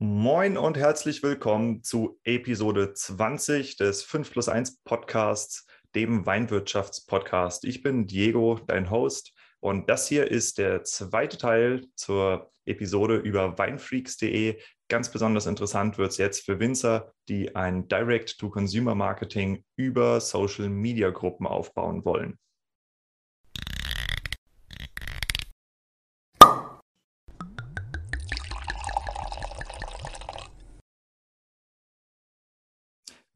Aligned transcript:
Moin 0.00 0.56
und 0.56 0.76
herzlich 0.76 1.24
willkommen 1.24 1.82
zu 1.82 2.20
Episode 2.22 2.92
20 2.92 3.78
des 3.78 4.04
5 4.04 4.30
plus 4.30 4.48
1 4.48 4.84
Podcasts, 4.84 5.66
dem 5.96 6.24
Weinwirtschaftspodcast. 6.24 7.64
Ich 7.64 7.82
bin 7.82 8.06
Diego, 8.06 8.60
dein 8.68 8.92
Host, 8.92 9.34
und 9.58 9.90
das 9.90 10.06
hier 10.06 10.30
ist 10.30 10.58
der 10.58 10.84
zweite 10.84 11.36
Teil 11.36 11.84
zur 11.96 12.52
Episode 12.64 13.16
über 13.16 13.58
weinfreaks.de. 13.58 14.60
Ganz 14.86 15.10
besonders 15.10 15.46
interessant 15.46 15.98
wird 15.98 16.12
es 16.12 16.18
jetzt 16.18 16.44
für 16.44 16.60
Winzer, 16.60 17.12
die 17.28 17.56
ein 17.56 17.88
Direct-to-Consumer-Marketing 17.88 19.64
über 19.74 20.20
Social-Media-Gruppen 20.20 21.48
aufbauen 21.48 22.04
wollen. 22.04 22.38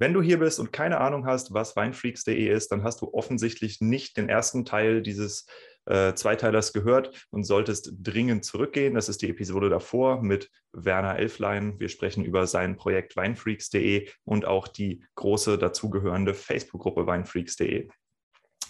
Wenn 0.02 0.14
du 0.14 0.20
hier 0.20 0.40
bist 0.40 0.58
und 0.58 0.72
keine 0.72 0.98
Ahnung 0.98 1.26
hast, 1.26 1.54
was 1.54 1.76
weinfreaks.de 1.76 2.48
ist, 2.48 2.72
dann 2.72 2.82
hast 2.82 3.02
du 3.02 3.14
offensichtlich 3.14 3.80
nicht 3.80 4.16
den 4.16 4.28
ersten 4.28 4.64
Teil 4.64 5.00
dieses 5.00 5.46
äh, 5.86 6.12
Zweiteilers 6.14 6.72
gehört 6.72 7.28
und 7.30 7.44
solltest 7.44 7.92
dringend 8.02 8.44
zurückgehen. 8.44 8.94
Das 8.94 9.08
ist 9.08 9.22
die 9.22 9.30
Episode 9.30 9.68
davor 9.68 10.20
mit 10.20 10.50
Werner 10.72 11.20
Elflein. 11.20 11.78
Wir 11.78 11.88
sprechen 11.88 12.24
über 12.24 12.48
sein 12.48 12.76
Projekt 12.76 13.14
weinfreaks.de 13.14 14.08
und 14.24 14.44
auch 14.44 14.66
die 14.66 15.04
große 15.14 15.56
dazugehörende 15.56 16.34
Facebook-Gruppe 16.34 17.06
weinfreaks.de. 17.06 17.88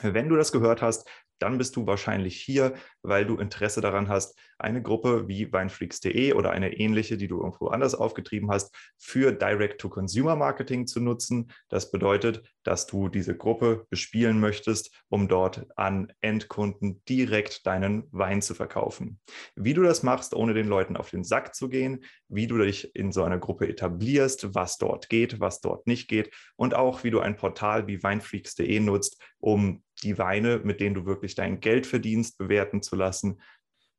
Wenn 0.02 0.28
du 0.28 0.36
das 0.36 0.52
gehört 0.52 0.82
hast, 0.82 1.08
dann 1.42 1.58
bist 1.58 1.76
du 1.76 1.86
wahrscheinlich 1.86 2.40
hier, 2.40 2.74
weil 3.02 3.26
du 3.26 3.36
Interesse 3.36 3.80
daran 3.80 4.08
hast, 4.08 4.38
eine 4.58 4.80
Gruppe 4.80 5.26
wie 5.26 5.52
weinfreaks.de 5.52 6.34
oder 6.34 6.52
eine 6.52 6.74
ähnliche, 6.74 7.16
die 7.16 7.26
du 7.26 7.38
irgendwo 7.38 7.66
anders 7.66 7.96
aufgetrieben 7.96 8.50
hast, 8.50 8.74
für 8.96 9.32
Direct-to-Consumer-Marketing 9.32 10.86
zu 10.86 11.00
nutzen. 11.00 11.50
Das 11.68 11.90
bedeutet, 11.90 12.48
dass 12.62 12.86
du 12.86 13.08
diese 13.08 13.36
Gruppe 13.36 13.86
bespielen 13.90 14.38
möchtest, 14.38 14.94
um 15.08 15.26
dort 15.26 15.66
an 15.76 16.12
Endkunden 16.20 17.02
direkt 17.08 17.66
deinen 17.66 18.04
Wein 18.12 18.40
zu 18.40 18.54
verkaufen. 18.54 19.18
Wie 19.56 19.74
du 19.74 19.82
das 19.82 20.04
machst, 20.04 20.34
ohne 20.34 20.54
den 20.54 20.68
Leuten 20.68 20.96
auf 20.96 21.10
den 21.10 21.24
Sack 21.24 21.56
zu 21.56 21.68
gehen, 21.68 22.04
wie 22.28 22.46
du 22.46 22.58
dich 22.58 22.94
in 22.94 23.10
so 23.10 23.24
einer 23.24 23.38
Gruppe 23.38 23.68
etablierst, 23.68 24.54
was 24.54 24.78
dort 24.78 25.08
geht, 25.08 25.40
was 25.40 25.60
dort 25.60 25.88
nicht 25.88 26.06
geht 26.06 26.32
und 26.54 26.74
auch 26.74 27.02
wie 27.02 27.10
du 27.10 27.18
ein 27.18 27.36
Portal 27.36 27.88
wie 27.88 28.00
weinfreaks.de 28.00 28.78
nutzt, 28.78 29.20
um 29.38 29.82
die 30.02 30.18
Weine, 30.18 30.60
mit 30.62 30.80
denen 30.80 30.94
du 30.94 31.06
wirklich 31.06 31.34
dein 31.34 31.60
Geld 31.60 31.86
verdienst, 31.86 32.38
bewerten 32.38 32.82
zu 32.82 32.96
lassen. 32.96 33.40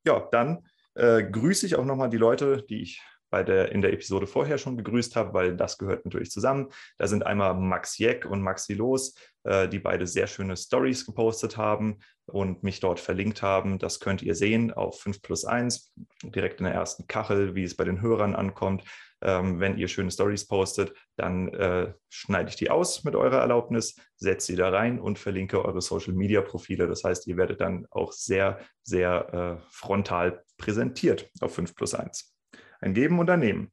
Ja, 0.05 0.27
dann 0.31 0.65
äh, 0.95 1.23
grüße 1.23 1.65
ich 1.65 1.75
auch 1.75 1.85
nochmal 1.85 2.09
die 2.09 2.17
Leute, 2.17 2.63
die 2.69 2.81
ich 2.81 3.01
bei 3.33 3.41
der, 3.41 3.71
in 3.71 3.81
der 3.81 3.91
Episode 3.93 4.27
vorher 4.27 4.59
schon 4.59 4.77
begrüßt 4.77 5.15
habe, 5.15 5.33
weil 5.33 5.57
das 5.57 5.79
gehört 5.79 6.05
natürlich 6.05 6.29
zusammen. 6.29 6.69
Da 6.99 7.07
sind 7.07 7.25
einmal 7.25 7.55
Max 7.55 7.97
Jeck 7.97 8.27
und 8.27 8.43
Maxi 8.43 8.75
Los, 8.75 9.15
äh, 9.43 9.67
die 9.67 9.79
beide 9.79 10.05
sehr 10.05 10.27
schöne 10.27 10.55
Stories 10.55 11.03
gepostet 11.03 11.57
haben 11.57 11.97
und 12.27 12.61
mich 12.61 12.79
dort 12.79 12.99
verlinkt 12.99 13.41
haben. 13.41 13.79
Das 13.79 13.99
könnt 13.99 14.21
ihr 14.21 14.35
sehen 14.35 14.71
auf 14.71 15.01
5 15.01 15.23
plus 15.23 15.45
1, 15.45 15.93
direkt 16.21 16.59
in 16.59 16.65
der 16.65 16.75
ersten 16.75 17.07
Kachel, 17.07 17.55
wie 17.55 17.63
es 17.63 17.75
bei 17.75 17.85
den 17.85 18.01
Hörern 18.01 18.35
ankommt. 18.35 18.83
Ähm, 19.23 19.59
wenn 19.59 19.77
ihr 19.77 19.87
schöne 19.87 20.11
Stories 20.11 20.47
postet, 20.47 20.93
dann 21.15 21.47
äh, 21.53 21.93
schneide 22.09 22.49
ich 22.49 22.57
die 22.57 22.69
aus 22.69 23.03
mit 23.03 23.15
eurer 23.15 23.39
Erlaubnis, 23.39 23.95
setze 24.17 24.47
sie 24.47 24.55
da 24.57 24.69
rein 24.69 24.99
und 24.99 25.17
verlinke 25.17 25.63
eure 25.63 25.81
Social-Media-Profile. 25.81 26.87
Das 26.87 27.03
heißt, 27.03 27.25
ihr 27.27 27.37
werdet 27.37 27.61
dann 27.61 27.87
auch 27.89 28.11
sehr, 28.11 28.59
sehr 28.83 29.61
äh, 29.61 29.65
frontal 29.69 30.43
präsentiert 30.57 31.29
auf 31.39 31.55
5 31.55 31.73
plus 31.73 31.93
1. 31.93 32.35
Ein 32.81 32.93
Geben 32.93 33.17
und 33.19 33.29
ein 33.29 33.39
Nehmen. 33.39 33.71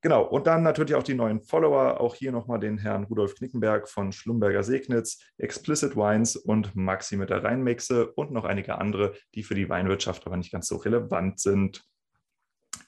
Genau, 0.00 0.24
und 0.24 0.48
dann 0.48 0.64
natürlich 0.64 0.96
auch 0.96 1.04
die 1.04 1.14
neuen 1.14 1.42
Follower. 1.42 2.00
Auch 2.00 2.16
hier 2.16 2.32
nochmal 2.32 2.58
den 2.58 2.76
Herrn 2.76 3.04
Rudolf 3.04 3.36
Knickenberg 3.36 3.88
von 3.88 4.10
Schlumberger 4.10 4.64
Segnitz, 4.64 5.20
Explicit 5.38 5.96
Wines 5.96 6.34
und 6.34 6.74
Maxi 6.74 7.16
mit 7.16 7.30
der 7.30 7.44
Rheinmixe 7.44 8.12
und 8.12 8.32
noch 8.32 8.44
einige 8.44 8.78
andere, 8.78 9.14
die 9.34 9.44
für 9.44 9.54
die 9.54 9.68
Weinwirtschaft 9.68 10.26
aber 10.26 10.36
nicht 10.36 10.50
ganz 10.50 10.66
so 10.66 10.76
relevant 10.76 11.38
sind. 11.38 11.84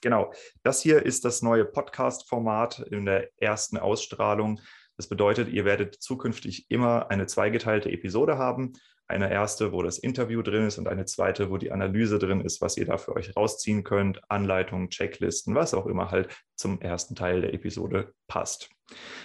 Genau, 0.04 0.34
das 0.62 0.82
hier 0.82 1.03
ist 1.03 1.25
das 1.25 1.41
neue 1.41 1.65
Podcast-Format 1.65 2.81
in 2.91 3.06
der 3.06 3.31
ersten 3.41 3.78
Ausstrahlung. 3.78 4.60
Das 4.98 5.09
bedeutet, 5.09 5.48
ihr 5.48 5.65
werdet 5.65 5.94
zukünftig 5.94 6.66
immer 6.69 7.10
eine 7.10 7.25
zweigeteilte 7.25 7.91
Episode 7.91 8.37
haben. 8.37 8.75
Eine 9.06 9.31
erste, 9.31 9.72
wo 9.72 9.82
das 9.82 9.98
Interview 9.98 10.41
drin 10.41 10.66
ist 10.66 10.78
und 10.78 10.88
eine 10.88 11.04
zweite, 11.04 11.50
wo 11.50 11.59
die 11.59 11.72
Analyse 11.72 12.19
drin 12.19 12.41
ist, 12.41 12.62
was 12.62 12.78
ihr 12.78 12.87
da 12.87 12.97
für 12.97 13.15
euch 13.15 13.37
rausziehen 13.37 13.84
könnt, 13.84 14.20
Anleitungen, 14.31 14.88
Checklisten, 14.88 15.54
was 15.54 15.75
auch 15.75 15.87
immer 15.87 16.10
halt 16.10 16.28
zum 16.56 16.81
ersten 16.81 17.14
Teil 17.14 17.43
der 17.43 17.53
Episode 17.53 18.14
passt. 18.28 18.70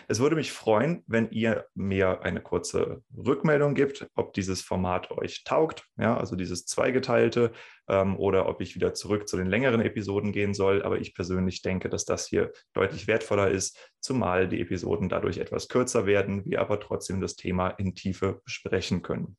Es 0.08 0.20
würde 0.20 0.36
mich 0.36 0.52
freuen, 0.52 1.04
wenn 1.08 1.30
ihr 1.32 1.66
mir 1.76 2.22
eine 2.24 2.42
kurze 2.42 3.04
Rückmeldung 3.16 3.74
gibt, 3.74 4.08
ob 4.16 4.34
dieses 4.34 4.62
Format 4.62 5.12
euch 5.12 5.44
taugt, 5.44 5.86
ja, 5.98 6.18
also 6.18 6.36
dieses 6.36 6.66
zweigeteilte, 6.66 7.52
ähm, 7.88 8.18
oder 8.18 8.48
ob 8.48 8.62
ich 8.62 8.76
wieder 8.76 8.94
zurück 8.94 9.28
zu 9.28 9.38
den 9.38 9.48
längeren 9.48 9.82
Episoden 9.82 10.32
gehen 10.32 10.54
soll. 10.54 10.84
Aber 10.84 11.00
ich 11.00 11.14
persönlich 11.14 11.62
denke, 11.62 11.90
dass 11.90 12.06
das 12.06 12.28
hier 12.28 12.52
deutlich 12.74 13.08
wertvoller 13.08 13.50
ist, 13.52 13.78
zumal 14.00 14.48
die 14.48 14.62
Episoden 14.62 15.10
dadurch 15.10 15.38
etwas 15.38 15.68
kürzer 15.68 16.06
werden, 16.06 16.46
wir 16.46 16.62
aber 16.62 16.80
trotzdem 16.80 17.22
das 17.22 17.36
Thema 17.36 17.70
in 17.70 17.96
Tiefe 17.96 18.42
besprechen 18.44 19.02
können. 19.02 19.38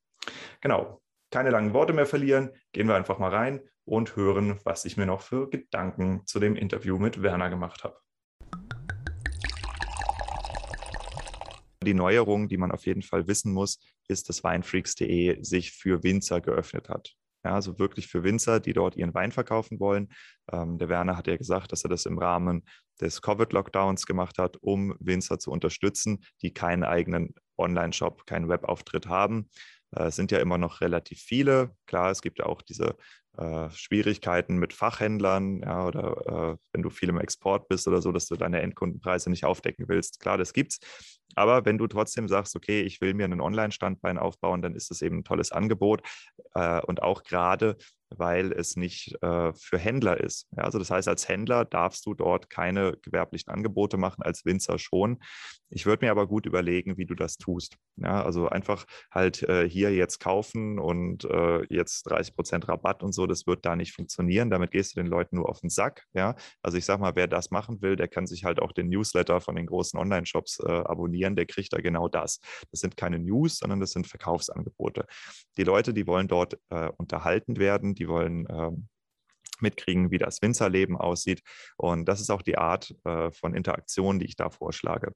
Genau, 0.60 1.00
keine 1.30 1.50
langen 1.50 1.72
Worte 1.72 1.92
mehr 1.92 2.06
verlieren, 2.06 2.50
gehen 2.72 2.88
wir 2.88 2.96
einfach 2.96 3.18
mal 3.18 3.34
rein 3.34 3.60
und 3.84 4.16
hören, 4.16 4.58
was 4.64 4.84
ich 4.84 4.96
mir 4.96 5.06
noch 5.06 5.20
für 5.20 5.48
Gedanken 5.48 6.26
zu 6.26 6.40
dem 6.40 6.56
Interview 6.56 6.98
mit 6.98 7.22
Werner 7.22 7.50
gemacht 7.50 7.84
habe. 7.84 7.96
Die 11.82 11.94
Neuerung, 11.94 12.48
die 12.48 12.58
man 12.58 12.72
auf 12.72 12.84
jeden 12.84 13.02
Fall 13.02 13.26
wissen 13.26 13.52
muss, 13.52 13.78
ist, 14.06 14.28
dass 14.28 14.44
weinfreaks.de 14.44 15.42
sich 15.42 15.72
für 15.72 16.02
Winzer 16.02 16.40
geöffnet 16.40 16.90
hat. 16.90 17.14
Ja, 17.42 17.54
also 17.54 17.78
wirklich 17.78 18.08
für 18.08 18.22
Winzer, 18.22 18.60
die 18.60 18.74
dort 18.74 18.96
ihren 18.96 19.14
Wein 19.14 19.32
verkaufen 19.32 19.80
wollen. 19.80 20.12
Ähm, 20.52 20.76
der 20.76 20.90
Werner 20.90 21.16
hat 21.16 21.26
ja 21.26 21.38
gesagt, 21.38 21.72
dass 21.72 21.84
er 21.84 21.88
das 21.88 22.04
im 22.04 22.18
Rahmen 22.18 22.64
des 23.00 23.22
Covid-Lockdowns 23.22 24.04
gemacht 24.04 24.36
hat, 24.36 24.58
um 24.58 24.94
Winzer 25.00 25.38
zu 25.38 25.50
unterstützen, 25.50 26.22
die 26.42 26.52
keinen 26.52 26.84
eigenen 26.84 27.34
Online-Shop, 27.56 28.26
keinen 28.26 28.50
Webauftritt 28.50 29.06
haben. 29.06 29.48
Äh, 29.94 30.04
es 30.04 30.16
sind 30.16 30.30
ja 30.30 30.38
immer 30.38 30.58
noch 30.58 30.80
relativ 30.80 31.20
viele. 31.20 31.74
Klar, 31.86 32.10
es 32.10 32.22
gibt 32.22 32.38
ja 32.38 32.46
auch 32.46 32.62
diese 32.62 32.96
äh, 33.36 33.70
Schwierigkeiten 33.70 34.58
mit 34.58 34.72
Fachhändlern, 34.72 35.62
ja, 35.62 35.86
oder 35.86 36.54
äh, 36.54 36.56
wenn 36.72 36.82
du 36.82 36.90
viel 36.90 37.08
im 37.08 37.18
Export 37.18 37.68
bist 37.68 37.86
oder 37.88 38.02
so, 38.02 38.12
dass 38.12 38.26
du 38.26 38.36
deine 38.36 38.60
Endkundenpreise 38.60 39.30
nicht 39.30 39.44
aufdecken 39.44 39.88
willst. 39.88 40.20
Klar, 40.20 40.38
das 40.38 40.52
gibt's. 40.52 40.80
Aber 41.36 41.64
wenn 41.64 41.78
du 41.78 41.86
trotzdem 41.86 42.28
sagst, 42.28 42.56
okay, 42.56 42.82
ich 42.82 43.00
will 43.00 43.14
mir 43.14 43.24
einen 43.24 43.40
Online-Standbein 43.40 44.18
aufbauen, 44.18 44.62
dann 44.62 44.74
ist 44.74 44.90
das 44.90 45.00
eben 45.00 45.18
ein 45.18 45.24
tolles 45.24 45.52
Angebot. 45.52 46.02
Äh, 46.54 46.80
und 46.82 47.02
auch 47.02 47.22
gerade, 47.22 47.76
weil 48.16 48.52
es 48.52 48.76
nicht 48.76 49.16
äh, 49.22 49.52
für 49.54 49.78
Händler 49.78 50.20
ist. 50.20 50.48
Ja, 50.56 50.64
also 50.64 50.78
das 50.78 50.90
heißt, 50.90 51.08
als 51.08 51.28
Händler 51.28 51.64
darfst 51.64 52.04
du 52.06 52.14
dort 52.14 52.50
keine 52.50 52.96
gewerblichen 53.02 53.52
Angebote 53.52 53.96
machen, 53.96 54.22
als 54.22 54.44
Winzer 54.44 54.78
schon. 54.78 55.18
Ich 55.72 55.86
würde 55.86 56.04
mir 56.04 56.10
aber 56.10 56.26
gut 56.26 56.46
überlegen, 56.46 56.96
wie 56.96 57.06
du 57.06 57.14
das 57.14 57.36
tust. 57.36 57.76
Ja, 57.96 58.24
also 58.24 58.48
einfach 58.48 58.86
halt 59.12 59.42
äh, 59.44 59.68
hier 59.68 59.94
jetzt 59.94 60.18
kaufen 60.18 60.80
und 60.80 61.24
äh, 61.24 61.64
jetzt 61.72 62.02
30 62.04 62.34
Prozent 62.34 62.68
Rabatt 62.68 63.02
und 63.04 63.12
so, 63.12 63.26
das 63.26 63.46
wird 63.46 63.64
da 63.64 63.76
nicht 63.76 63.92
funktionieren. 63.92 64.50
Damit 64.50 64.72
gehst 64.72 64.96
du 64.96 65.00
den 65.00 65.06
Leuten 65.06 65.36
nur 65.36 65.48
auf 65.48 65.60
den 65.60 65.70
Sack. 65.70 66.04
Ja, 66.12 66.34
also 66.62 66.76
ich 66.76 66.84
sage 66.84 67.00
mal, 67.00 67.14
wer 67.14 67.28
das 67.28 67.52
machen 67.52 67.80
will, 67.82 67.94
der 67.94 68.08
kann 68.08 68.26
sich 68.26 68.44
halt 68.44 68.60
auch 68.60 68.72
den 68.72 68.88
Newsletter 68.88 69.40
von 69.40 69.54
den 69.54 69.66
großen 69.66 69.98
Online-Shops 69.98 70.58
äh, 70.66 70.70
abonnieren. 70.70 71.36
Der 71.36 71.46
kriegt 71.46 71.72
da 71.72 71.80
genau 71.80 72.08
das. 72.08 72.40
Das 72.72 72.80
sind 72.80 72.96
keine 72.96 73.20
News, 73.20 73.58
sondern 73.58 73.78
das 73.78 73.92
sind 73.92 74.08
Verkaufsangebote. 74.08 75.06
Die 75.56 75.64
Leute, 75.64 75.94
die 75.94 76.06
wollen 76.06 76.26
dort 76.26 76.58
äh, 76.70 76.90
unterhalten 76.96 77.58
werden, 77.58 77.94
die 78.00 78.08
wollen 78.08 78.46
ähm, 78.50 78.88
mitkriegen, 79.60 80.10
wie 80.10 80.18
das 80.18 80.42
Winzerleben 80.42 80.96
aussieht. 80.96 81.42
Und 81.76 82.06
das 82.06 82.20
ist 82.20 82.30
auch 82.30 82.42
die 82.42 82.58
Art 82.58 82.94
äh, 83.04 83.30
von 83.30 83.54
Interaktion, 83.54 84.18
die 84.18 84.26
ich 84.26 84.36
da 84.36 84.50
vorschlage. 84.50 85.12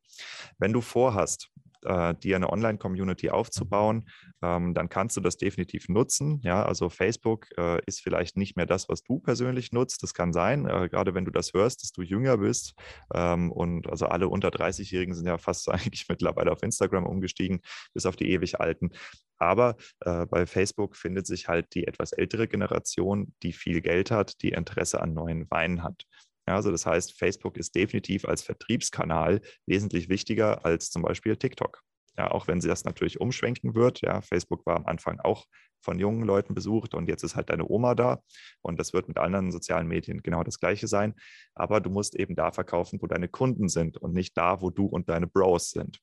Wenn 0.59 0.73
du 0.73 0.81
vorhast, 0.81 1.51
äh, 1.85 2.15
dir 2.15 2.37
eine 2.37 2.51
Online-Community 2.51 3.31
aufzubauen, 3.31 4.09
ähm, 4.43 4.75
dann 4.75 4.89
kannst 4.89 5.17
du 5.17 5.21
das 5.21 5.37
definitiv 5.37 5.89
nutzen. 5.89 6.41
Ja, 6.43 6.65
also 6.65 6.89
Facebook 6.89 7.47
äh, 7.57 7.81
ist 7.87 8.01
vielleicht 8.01 8.37
nicht 8.37 8.57
mehr 8.57 8.67
das, 8.67 8.89
was 8.89 9.03
du 9.03 9.19
persönlich 9.21 9.73
nutzt. 9.73 10.03
Das 10.03 10.15
kann 10.15 10.33
sein, 10.33 10.67
äh, 10.67 10.89
gerade 10.89 11.15
wenn 11.15 11.25
du 11.25 11.31
das 11.31 11.53
hörst, 11.53 11.83
dass 11.83 11.93
du 11.93 12.03
jünger 12.03 12.39
bist. 12.39 12.75
Ähm, 13.15 13.51
und 13.53 13.89
also 13.89 14.07
alle 14.07 14.29
unter 14.29 14.49
30-Jährigen 14.49 15.15
sind 15.15 15.27
ja 15.27 15.39
fast 15.39 15.69
eigentlich 15.71 16.07
mittlerweile 16.09 16.53
auf 16.53 16.63
Instagram 16.63 17.07
umgestiegen, 17.07 17.61
bis 17.93 18.07
auf 18.07 18.17
die 18.17 18.31
ewig 18.31 18.61
Alten. 18.61 18.91
Aber 19.39 19.77
äh, 20.01 20.27
bei 20.27 20.47
Facebook 20.47 20.97
findet 20.97 21.27
sich 21.27 21.49
halt 21.49 21.75
die 21.75 21.87
etwas 21.87 22.13
ältere 22.13 22.49
Generation, 22.49 23.35
die 23.43 23.53
viel 23.53 23.81
Geld 23.81 24.11
hat, 24.11 24.41
die 24.43 24.51
Interesse 24.51 25.01
an 25.01 25.13
neuen 25.13 25.51
Weinen 25.51 25.83
hat. 25.83 26.05
Ja, 26.47 26.57
also 26.57 26.71
das 26.71 26.85
heißt, 26.85 27.19
Facebook 27.19 27.57
ist 27.57 27.75
definitiv 27.75 28.27
als 28.27 28.43
Vertriebskanal 28.43 29.41
wesentlich 29.67 30.09
wichtiger 30.09 30.65
als 30.65 30.91
zum 30.91 31.03
Beispiel 31.03 31.37
TikTok. 31.37 31.83
Ja, 32.17 32.31
auch 32.31 32.47
wenn 32.47 32.61
sie 32.61 32.69
das 32.69 32.85
natürlich 32.85 33.21
umschwenken 33.21 33.75
wird. 33.75 34.01
Ja, 34.03 34.21
Facebook 34.21 34.65
war 34.67 34.77
am 34.77 34.87
Anfang 34.87 35.19
auch 35.21 35.47
von 35.83 35.99
jungen 35.99 36.25
Leuten 36.25 36.55
besucht 36.55 36.95
und 36.95 37.09
jetzt 37.09 37.23
ist 37.25 37.35
halt 37.37 37.51
deine 37.51 37.69
Oma 37.69 37.95
da. 37.95 38.21
Und 38.63 38.79
das 38.79 38.93
wird 38.93 39.09
mit 39.09 39.19
anderen 39.19 39.53
sozialen 39.53 39.89
Medien 39.89 40.23
genau 40.23 40.43
das 40.45 40.59
Gleiche 40.61 40.87
sein. 40.87 41.15
Aber 41.55 41.81
du 41.81 41.91
musst 41.91 42.15
eben 42.15 42.37
da 42.37 42.53
verkaufen, 42.53 43.01
wo 43.03 43.07
deine 43.07 43.29
Kunden 43.29 43.69
sind 43.69 43.97
und 43.99 44.15
nicht 44.15 44.37
da, 44.37 44.61
wo 44.61 44.71
du 44.71 44.87
und 44.87 45.09
deine 45.09 45.27
Bros 45.27 45.71
sind. 45.71 45.99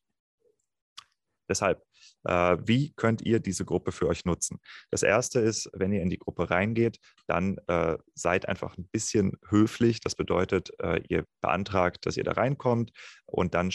Deshalb, 1.51 1.83
äh, 2.23 2.57
wie 2.63 2.93
könnt 2.95 3.21
ihr 3.23 3.41
diese 3.41 3.65
Gruppe 3.65 3.91
für 3.91 4.07
euch 4.07 4.23
nutzen? 4.23 4.59
Das 4.89 5.03
erste 5.03 5.41
ist, 5.41 5.69
wenn 5.73 5.91
ihr 5.91 6.01
in 6.01 6.09
die 6.09 6.17
Gruppe 6.17 6.49
reingeht, 6.49 6.97
dann 7.27 7.57
äh, 7.67 7.97
seid 8.15 8.47
einfach 8.47 8.77
ein 8.77 8.87
bisschen 8.89 9.33
höflich. 9.49 9.99
Das 9.99 10.15
bedeutet, 10.15 10.71
äh, 10.79 11.01
ihr 11.09 11.25
beantragt, 11.41 12.05
dass 12.05 12.15
ihr 12.15 12.23
da 12.23 12.31
reinkommt 12.31 12.91
und 13.25 13.53
dann 13.53 13.69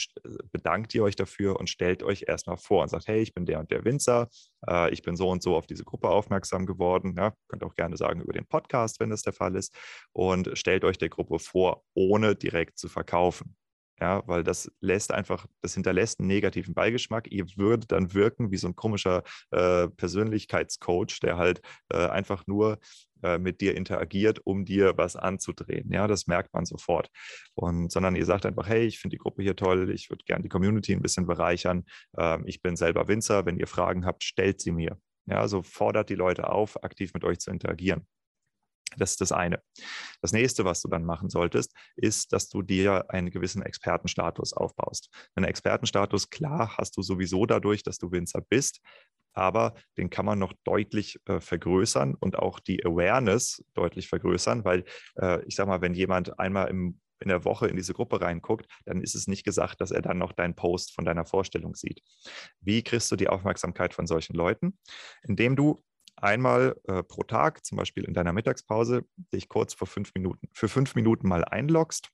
bedankt 0.53 0.95
ihr 0.95 1.03
euch 1.03 1.17
dafür 1.17 1.61
und 1.61 1.69
stellt 1.69 2.03
euch 2.03 2.25
erstmal 2.27 2.57
vor 2.57 2.83
und 2.83 2.89
sagt, 2.89 3.09
hey, 3.09 3.21
ich 3.21 3.35
bin 3.35 3.45
der 3.45 3.61
und 3.61 3.71
der 3.71 3.85
Winzer, 3.85 4.31
äh, 4.67 4.91
ich 4.91 5.03
bin 5.03 5.17
so 5.17 5.29
und 5.29 5.43
so 5.43 5.55
auf 5.55 5.67
diese 5.67 5.85
Gruppe 5.85 6.09
aufmerksam 6.09 6.65
geworden. 6.65 7.15
Ja, 7.19 7.35
könnt 7.49 7.63
auch 7.63 7.75
gerne 7.75 7.99
sagen 7.99 8.23
über 8.23 8.33
den 8.33 8.47
Podcast, 8.47 9.01
wenn 9.01 9.11
das 9.11 9.21
der 9.21 9.35
Fall 9.35 9.55
ist. 9.55 9.77
Und 10.13 10.57
stellt 10.57 10.85
euch 10.85 10.97
der 10.97 11.11
Gruppe 11.11 11.39
vor, 11.39 11.85
ohne 11.93 12.37
direkt 12.37 12.79
zu 12.79 12.89
verkaufen. 12.89 13.55
Ja, 14.01 14.23
weil 14.27 14.45
das 14.45 14.71
lässt 14.81 15.11
einfach, 15.11 15.47
das 15.63 15.73
hinterlässt 15.73 16.21
einen 16.21 16.29
negativen 16.29 16.75
Beigeschmack. 16.75 17.33
Ihr 17.33 17.47
würdet 17.57 17.93
dann 17.93 18.13
wirken 18.13 18.51
wie 18.51 18.59
so 18.59 18.69
ein 18.69 18.77
komischer 18.77 19.23
äh, 19.51 19.89
Persönlichkeitscoach, 19.89 21.21
der 21.23 21.39
halt 21.39 21.63
äh, 21.89 22.07
einfach 22.07 22.47
nur 22.47 22.79
äh, 23.23 23.39
mit 23.39 23.63
dir 23.63 23.75
interagiert, 23.75 24.41
um 24.45 24.67
dir 24.67 24.99
was 24.99 25.17
anzudrehen. 25.17 25.91
Ja, 25.91 26.07
das 26.07 26.27
merkt 26.27 26.53
man 26.53 26.67
sofort. 26.67 27.09
Und 27.55 27.91
sondern 27.91 28.17
ihr 28.17 28.27
sagt 28.27 28.45
einfach, 28.45 28.69
hey, 28.69 28.85
ich 28.87 28.99
finde 28.99 29.15
die 29.15 29.19
Gruppe 29.19 29.43
hier 29.43 29.57
toll, 29.57 29.91
ich 29.91 30.11
würde 30.11 30.25
gerne 30.27 30.43
die 30.43 30.51
Community 30.51 30.93
ein 30.93 31.03
bisschen 31.03 31.27
bereichern. 31.27 31.85
Ähm, 32.19 32.45
ich 32.47 32.61
bin 32.61 32.77
selber 32.77 33.09
Winzer. 33.09 33.47
Wenn 33.47 33.57
ihr 33.57 33.67
Fragen 33.67 34.05
habt, 34.05 34.25
stellt 34.25 34.61
sie 34.61 34.73
mir. 34.73 34.99
Ja, 35.27 35.41
also 35.41 35.63
fordert 35.63 36.11
die 36.11 36.15
Leute 36.15 36.51
auf, 36.51 36.83
aktiv 36.85 37.15
mit 37.15 37.25
euch 37.25 37.39
zu 37.39 37.51
interagieren. 37.51 38.07
Das 38.97 39.11
ist 39.11 39.21
das 39.21 39.33
eine. 39.33 39.61
Das 40.23 40.33
nächste, 40.33 40.65
was 40.65 40.81
du 40.81 40.89
dann 40.89 41.05
machen 41.05 41.29
solltest, 41.29 41.75
ist, 41.97 42.33
dass 42.33 42.49
du 42.49 42.63
dir 42.63 43.11
einen 43.11 43.31
gewissen 43.31 43.63
Expertenstatus 43.63 44.53
aufbaust. 44.53 45.11
Einen 45.35 45.47
Expertenstatus, 45.47 46.31
klar, 46.31 46.77
hast 46.79 46.97
du 46.97 47.03
sowieso 47.03 47.47
dadurch, 47.47 47.83
dass 47.83 47.99
du 47.99 48.13
Winzer 48.13 48.41
bist, 48.41 48.81
aber 49.33 49.75
den 49.99 50.09
kann 50.09 50.25
man 50.25 50.39
noch 50.39 50.55
deutlich 50.65 51.21
äh, 51.27 51.41
vergrößern 51.41 52.15
und 52.15 52.39
auch 52.39 52.59
die 52.59 52.85
Awareness 52.85 53.63
deutlich 53.75 54.09
vergrößern, 54.09 54.65
weil 54.65 54.85
äh, 55.17 55.45
ich 55.47 55.57
sage 55.57 55.69
mal, 55.69 55.83
wenn 55.83 55.95
jemand 55.95 56.39
einmal 56.39 56.69
im 56.69 57.01
in 57.21 57.29
der 57.29 57.45
Woche 57.45 57.67
in 57.67 57.77
diese 57.77 57.95
Gruppe 57.95 58.21
reinguckt, 58.21 58.67
dann 58.85 59.01
ist 59.01 59.15
es 59.15 59.27
nicht 59.27 59.45
gesagt, 59.45 59.81
dass 59.81 59.91
er 59.91 60.03
dann 60.03 60.19
noch 60.19 60.33
deinen 60.33 60.55
Post 60.55 60.95
von 60.95 61.05
deiner 61.05 61.25
Vorstellung 61.25 61.75
sieht. 61.75 62.03
Wie 62.61 62.83
kriegst 62.83 63.11
du 63.11 63.17
die 63.17 63.29
Aufmerksamkeit 63.29 63.95
von 63.95 64.07
solchen 64.07 64.35
Leuten? 64.35 64.79
Indem 65.23 65.57
du 65.57 65.83
einmal 66.17 66.77
äh, 66.85 67.03
pro 67.03 67.23
Tag, 67.23 67.65
zum 67.65 67.77
Beispiel 67.77 68.05
in 68.05 68.15
deiner 68.15 68.33
Mittagspause, 68.33 69.05
dich 69.33 69.49
kurz 69.49 69.75
vor 69.75 69.87
fünf 69.87 70.13
Minuten, 70.15 70.49
für 70.53 70.69
fünf 70.69 70.95
Minuten 70.95 71.29
mal 71.29 71.45
einloggst 71.45 72.11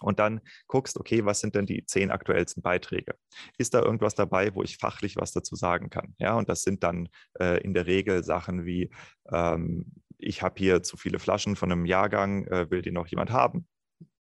und 0.00 0.18
dann 0.18 0.40
guckst, 0.66 0.98
okay, 0.98 1.24
was 1.24 1.40
sind 1.40 1.54
denn 1.54 1.66
die 1.66 1.84
zehn 1.86 2.10
aktuellsten 2.10 2.62
Beiträge? 2.62 3.14
Ist 3.58 3.74
da 3.74 3.82
irgendwas 3.82 4.14
dabei, 4.14 4.54
wo 4.54 4.62
ich 4.62 4.76
fachlich 4.76 5.16
was 5.16 5.32
dazu 5.32 5.56
sagen 5.56 5.90
kann? 5.90 6.14
Ja, 6.18 6.34
und 6.34 6.48
das 6.48 6.62
sind 6.62 6.82
dann 6.82 7.08
äh, 7.40 7.62
in 7.62 7.74
der 7.74 7.86
Regel 7.86 8.24
Sachen 8.24 8.66
wie, 8.66 8.90
ähm, 9.30 9.92
ich 10.18 10.42
habe 10.42 10.54
hier 10.58 10.82
zu 10.82 10.96
viele 10.96 11.18
Flaschen 11.18 11.56
von 11.56 11.72
einem 11.72 11.86
Jahrgang, 11.86 12.46
äh, 12.46 12.70
will 12.70 12.82
die 12.82 12.90
noch 12.92 13.06
jemand 13.06 13.30
haben? 13.30 13.66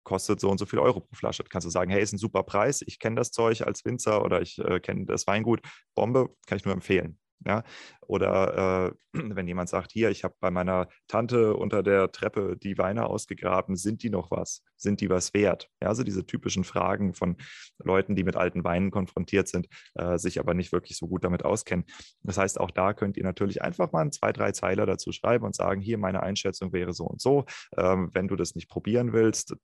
Kostet 0.04 0.40
so 0.40 0.50
und 0.50 0.58
so 0.58 0.66
viel 0.66 0.80
Euro 0.80 1.00
pro 1.00 1.14
Flasche. 1.14 1.44
Kannst 1.44 1.66
du 1.66 1.70
sagen, 1.70 1.90
hey, 1.90 2.02
ist 2.02 2.12
ein 2.12 2.18
super 2.18 2.42
Preis, 2.42 2.82
ich 2.82 2.98
kenne 2.98 3.16
das 3.16 3.30
Zeug 3.30 3.62
als 3.62 3.84
Winzer 3.84 4.24
oder 4.24 4.42
ich 4.42 4.58
äh, 4.58 4.80
kenne 4.80 5.06
das 5.06 5.26
Weingut, 5.26 5.60
Bombe, 5.94 6.34
kann 6.46 6.58
ich 6.58 6.64
nur 6.64 6.74
empfehlen. 6.74 7.18
Ja? 7.46 7.64
Oder 8.06 8.88
äh, 8.88 8.92
wenn 9.36 9.46
jemand 9.46 9.68
sagt, 9.68 9.92
hier, 9.92 10.10
ich 10.10 10.24
habe 10.24 10.34
bei 10.40 10.50
meiner 10.50 10.88
Tante 11.08 11.54
unter 11.54 11.82
der 11.82 12.12
Treppe 12.12 12.56
die 12.56 12.78
Weine 12.78 13.06
ausgegraben, 13.06 13.76
sind 13.76 14.02
die 14.02 14.10
noch 14.10 14.30
was? 14.30 14.62
Sind 14.76 15.00
die 15.00 15.10
was 15.10 15.34
wert? 15.34 15.68
Ja, 15.80 15.88
also 15.88 16.02
diese 16.02 16.26
typischen 16.26 16.64
Fragen 16.64 17.14
von 17.14 17.36
Leuten, 17.78 18.16
die 18.16 18.24
mit 18.24 18.36
alten 18.36 18.64
Weinen 18.64 18.90
konfrontiert 18.90 19.48
sind, 19.48 19.68
äh, 19.94 20.18
sich 20.18 20.40
aber 20.40 20.54
nicht 20.54 20.72
wirklich 20.72 20.96
so 20.96 21.08
gut 21.08 21.24
damit 21.24 21.44
auskennen. 21.44 21.84
Das 22.22 22.38
heißt, 22.38 22.58
auch 22.60 22.70
da 22.70 22.92
könnt 22.94 23.16
ihr 23.16 23.24
natürlich 23.24 23.62
einfach 23.62 23.92
mal 23.92 24.10
zwei, 24.10 24.32
drei 24.32 24.52
Zeiler 24.52 24.86
dazu 24.86 25.12
schreiben 25.12 25.44
und 25.44 25.54
sagen, 25.54 25.80
hier, 25.80 25.98
meine 25.98 26.22
Einschätzung 26.22 26.72
wäre 26.72 26.92
so 26.92 27.04
und 27.04 27.20
so. 27.20 27.44
Ähm, 27.76 28.10
wenn 28.12 28.28
du 28.28 28.36
das 28.36 28.54
nicht 28.54 28.68
probieren 28.68 29.12
willst, 29.12 29.56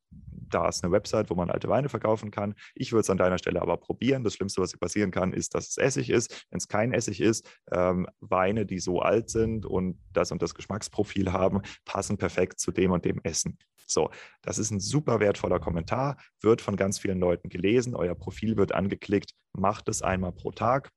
da 0.50 0.68
ist 0.68 0.84
eine 0.84 0.92
Website, 0.92 1.30
wo 1.30 1.34
man 1.34 1.50
alte 1.50 1.68
Weine 1.68 1.88
verkaufen 1.88 2.30
kann. 2.30 2.54
Ich 2.74 2.92
würde 2.92 3.00
es 3.00 3.10
an 3.10 3.18
deiner 3.18 3.38
Stelle 3.38 3.62
aber 3.62 3.76
probieren. 3.76 4.24
Das 4.24 4.34
Schlimmste, 4.34 4.60
was 4.60 4.72
passieren 4.76 5.10
kann, 5.10 5.32
ist, 5.32 5.54
dass 5.54 5.68
es 5.68 5.76
Essig 5.76 6.10
ist. 6.10 6.46
Wenn 6.50 6.58
es 6.58 6.68
kein 6.68 6.92
Essig 6.92 7.20
ist, 7.20 7.48
ähm, 7.72 8.06
Weine, 8.20 8.66
die 8.66 8.78
so 8.78 9.00
alt 9.00 9.30
sind 9.30 9.66
und 9.66 9.98
das 10.12 10.32
und 10.32 10.42
das 10.42 10.54
Geschmacksprofil 10.54 11.32
haben, 11.32 11.62
passen 11.84 12.18
perfekt 12.18 12.60
zu 12.60 12.72
dem 12.72 12.92
und 12.92 13.04
dem 13.04 13.20
Essen. 13.22 13.58
So, 13.86 14.10
das 14.42 14.58
ist 14.58 14.70
ein 14.70 14.80
super 14.80 15.18
wertvoller 15.18 15.60
Kommentar, 15.60 16.18
wird 16.40 16.60
von 16.60 16.76
ganz 16.76 16.98
vielen 16.98 17.18
Leuten 17.18 17.48
gelesen, 17.48 17.94
euer 17.94 18.14
Profil 18.14 18.56
wird 18.58 18.72
angeklickt, 18.72 19.32
macht 19.54 19.88
es 19.88 20.02
einmal 20.02 20.32
pro 20.32 20.52
Tag. 20.52 20.90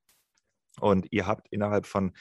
Und 0.80 1.08
ihr 1.12 1.28
habt 1.28 1.48
innerhalb 1.52 1.86
von 1.86 2.12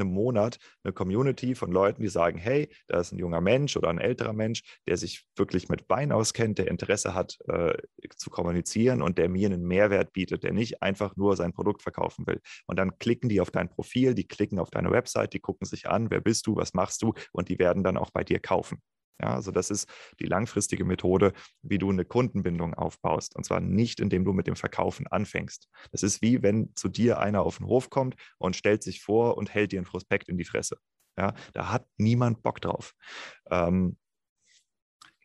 einem 0.00 0.12
Monat 0.12 0.58
eine 0.82 0.92
Community 0.92 1.54
von 1.54 1.72
Leuten, 1.72 2.02
die 2.02 2.08
sagen, 2.08 2.38
hey, 2.38 2.68
da 2.86 3.00
ist 3.00 3.12
ein 3.12 3.18
junger 3.18 3.40
Mensch 3.40 3.76
oder 3.76 3.88
ein 3.88 3.98
älterer 3.98 4.32
Mensch, 4.32 4.62
der 4.86 4.96
sich 4.96 5.24
wirklich 5.36 5.68
mit 5.68 5.88
Wein 5.88 6.12
auskennt, 6.12 6.58
der 6.58 6.68
Interesse 6.68 7.14
hat 7.14 7.38
äh, 7.48 7.76
zu 8.16 8.30
kommunizieren 8.30 9.02
und 9.02 9.18
der 9.18 9.28
mir 9.28 9.48
einen 9.48 9.66
Mehrwert 9.66 10.12
bietet, 10.12 10.44
der 10.44 10.52
nicht 10.52 10.82
einfach 10.82 11.16
nur 11.16 11.36
sein 11.36 11.52
Produkt 11.52 11.82
verkaufen 11.82 12.26
will. 12.26 12.40
Und 12.66 12.78
dann 12.78 12.98
klicken 12.98 13.28
die 13.28 13.40
auf 13.40 13.50
dein 13.50 13.68
Profil, 13.68 14.14
die 14.14 14.26
klicken 14.26 14.58
auf 14.58 14.70
deine 14.70 14.90
Website, 14.90 15.32
die 15.34 15.40
gucken 15.40 15.66
sich 15.66 15.88
an, 15.88 16.10
wer 16.10 16.20
bist 16.20 16.46
du, 16.46 16.56
was 16.56 16.74
machst 16.74 17.02
du 17.02 17.14
und 17.32 17.48
die 17.48 17.58
werden 17.58 17.84
dann 17.84 17.96
auch 17.96 18.10
bei 18.10 18.24
dir 18.24 18.40
kaufen. 18.40 18.82
Ja, 19.20 19.34
also 19.34 19.50
das 19.50 19.70
ist 19.70 19.88
die 20.20 20.26
langfristige 20.26 20.84
Methode, 20.84 21.32
wie 21.62 21.78
du 21.78 21.90
eine 21.90 22.04
Kundenbindung 22.04 22.74
aufbaust. 22.74 23.34
Und 23.34 23.44
zwar 23.44 23.60
nicht, 23.60 24.00
indem 24.00 24.24
du 24.24 24.32
mit 24.32 24.46
dem 24.46 24.56
Verkaufen 24.56 25.06
anfängst. 25.08 25.68
Das 25.90 26.02
ist 26.02 26.22
wie, 26.22 26.42
wenn 26.42 26.72
zu 26.76 26.88
dir 26.88 27.18
einer 27.18 27.42
auf 27.42 27.58
den 27.58 27.66
Hof 27.66 27.90
kommt 27.90 28.14
und 28.38 28.54
stellt 28.56 28.82
sich 28.82 29.00
vor 29.02 29.36
und 29.36 29.52
hält 29.52 29.72
dir 29.72 29.80
ein 29.80 29.84
Prospekt 29.84 30.28
in 30.28 30.38
die 30.38 30.44
Fresse. 30.44 30.78
Ja, 31.18 31.34
da 31.52 31.72
hat 31.72 31.86
niemand 31.96 32.42
Bock 32.42 32.60
drauf. 32.60 32.94
Ähm, 33.50 33.96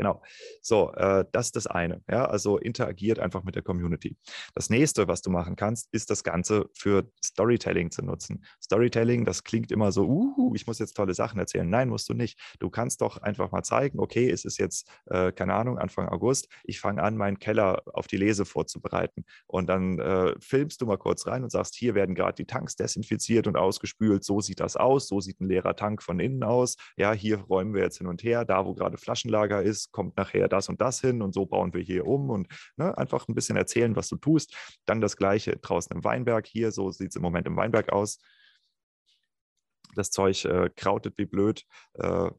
Genau. 0.03 0.21
So, 0.61 0.91
äh, 0.95 1.23
das 1.31 1.45
ist 1.45 1.55
das 1.55 1.65
eine. 1.65 2.01
Ja, 2.11 2.25
also 2.25 2.57
interagiert 2.57 3.19
einfach 3.19 3.43
mit 3.43 3.55
der 3.55 3.61
Community. 3.61 4.17
Das 4.53 4.69
nächste, 4.69 5.07
was 5.07 5.21
du 5.21 5.29
machen 5.29 5.55
kannst, 5.55 5.87
ist 5.93 6.09
das 6.09 6.25
Ganze 6.25 6.69
für 6.73 7.09
Storytelling 7.23 7.89
zu 7.89 8.03
nutzen. 8.03 8.43
Storytelling, 8.61 9.23
das 9.23 9.45
klingt 9.45 9.71
immer 9.71 9.93
so, 9.93 10.05
uh, 10.05 10.53
ich 10.55 10.67
muss 10.67 10.79
jetzt 10.79 10.95
tolle 10.97 11.13
Sachen 11.13 11.39
erzählen. 11.39 11.69
Nein, 11.69 11.87
musst 11.87 12.09
du 12.09 12.13
nicht. 12.13 12.37
Du 12.59 12.69
kannst 12.69 12.99
doch 12.99 13.15
einfach 13.19 13.53
mal 13.53 13.63
zeigen, 13.63 13.97
okay, 13.97 14.29
es 14.29 14.43
ist 14.43 14.57
jetzt, 14.57 14.89
äh, 15.05 15.31
keine 15.31 15.53
Ahnung, 15.53 15.77
Anfang 15.77 16.09
August, 16.09 16.49
ich 16.65 16.81
fange 16.81 17.01
an, 17.01 17.15
meinen 17.15 17.39
Keller 17.39 17.81
auf 17.85 18.07
die 18.07 18.17
Lese 18.17 18.43
vorzubereiten. 18.43 19.23
Und 19.47 19.67
dann 19.67 19.99
äh, 19.99 20.35
filmst 20.41 20.81
du 20.81 20.85
mal 20.85 20.97
kurz 20.97 21.27
rein 21.27 21.43
und 21.43 21.49
sagst, 21.49 21.75
hier 21.75 21.95
werden 21.95 22.13
gerade 22.13 22.35
die 22.35 22.45
Tanks 22.45 22.75
desinfiziert 22.75 23.47
und 23.47 23.55
ausgespült. 23.55 24.25
So 24.25 24.41
sieht 24.41 24.59
das 24.59 24.75
aus. 24.75 25.07
So 25.07 25.21
sieht 25.21 25.39
ein 25.39 25.47
leerer 25.47 25.77
Tank 25.77 26.03
von 26.03 26.19
innen 26.19 26.43
aus. 26.43 26.75
Ja, 26.97 27.13
hier 27.13 27.37
räumen 27.37 27.73
wir 27.73 27.83
jetzt 27.83 27.99
hin 27.99 28.07
und 28.07 28.21
her. 28.21 28.43
Da, 28.43 28.65
wo 28.65 28.73
gerade 28.73 28.97
Flaschenlager 28.97 29.63
ist, 29.63 29.92
kommt 29.93 30.17
nachher 30.17 30.49
das 30.49 30.67
und 30.67 30.81
das 30.81 30.99
hin 30.99 31.21
und 31.21 31.33
so 31.33 31.45
bauen 31.45 31.73
wir 31.73 31.81
hier 31.81 32.05
um 32.05 32.29
und 32.29 32.47
ne, 32.75 32.97
einfach 32.97 33.27
ein 33.29 33.35
bisschen 33.35 33.55
erzählen, 33.55 33.95
was 33.95 34.09
du 34.09 34.17
tust. 34.17 34.53
Dann 34.85 34.99
das 34.99 35.15
gleiche 35.15 35.55
draußen 35.55 35.95
im 35.95 36.03
Weinberg. 36.03 36.45
Hier, 36.47 36.71
so 36.73 36.91
sieht 36.91 37.11
es 37.11 37.15
im 37.15 37.21
Moment 37.21 37.47
im 37.47 37.55
Weinberg 37.55 37.93
aus. 37.93 38.19
Das 39.95 40.11
Zeug 40.11 40.43
äh, 40.45 40.69
krautet 40.75 41.17
wie 41.17 41.25
blöd. 41.25 41.63
Äh, 41.93 42.31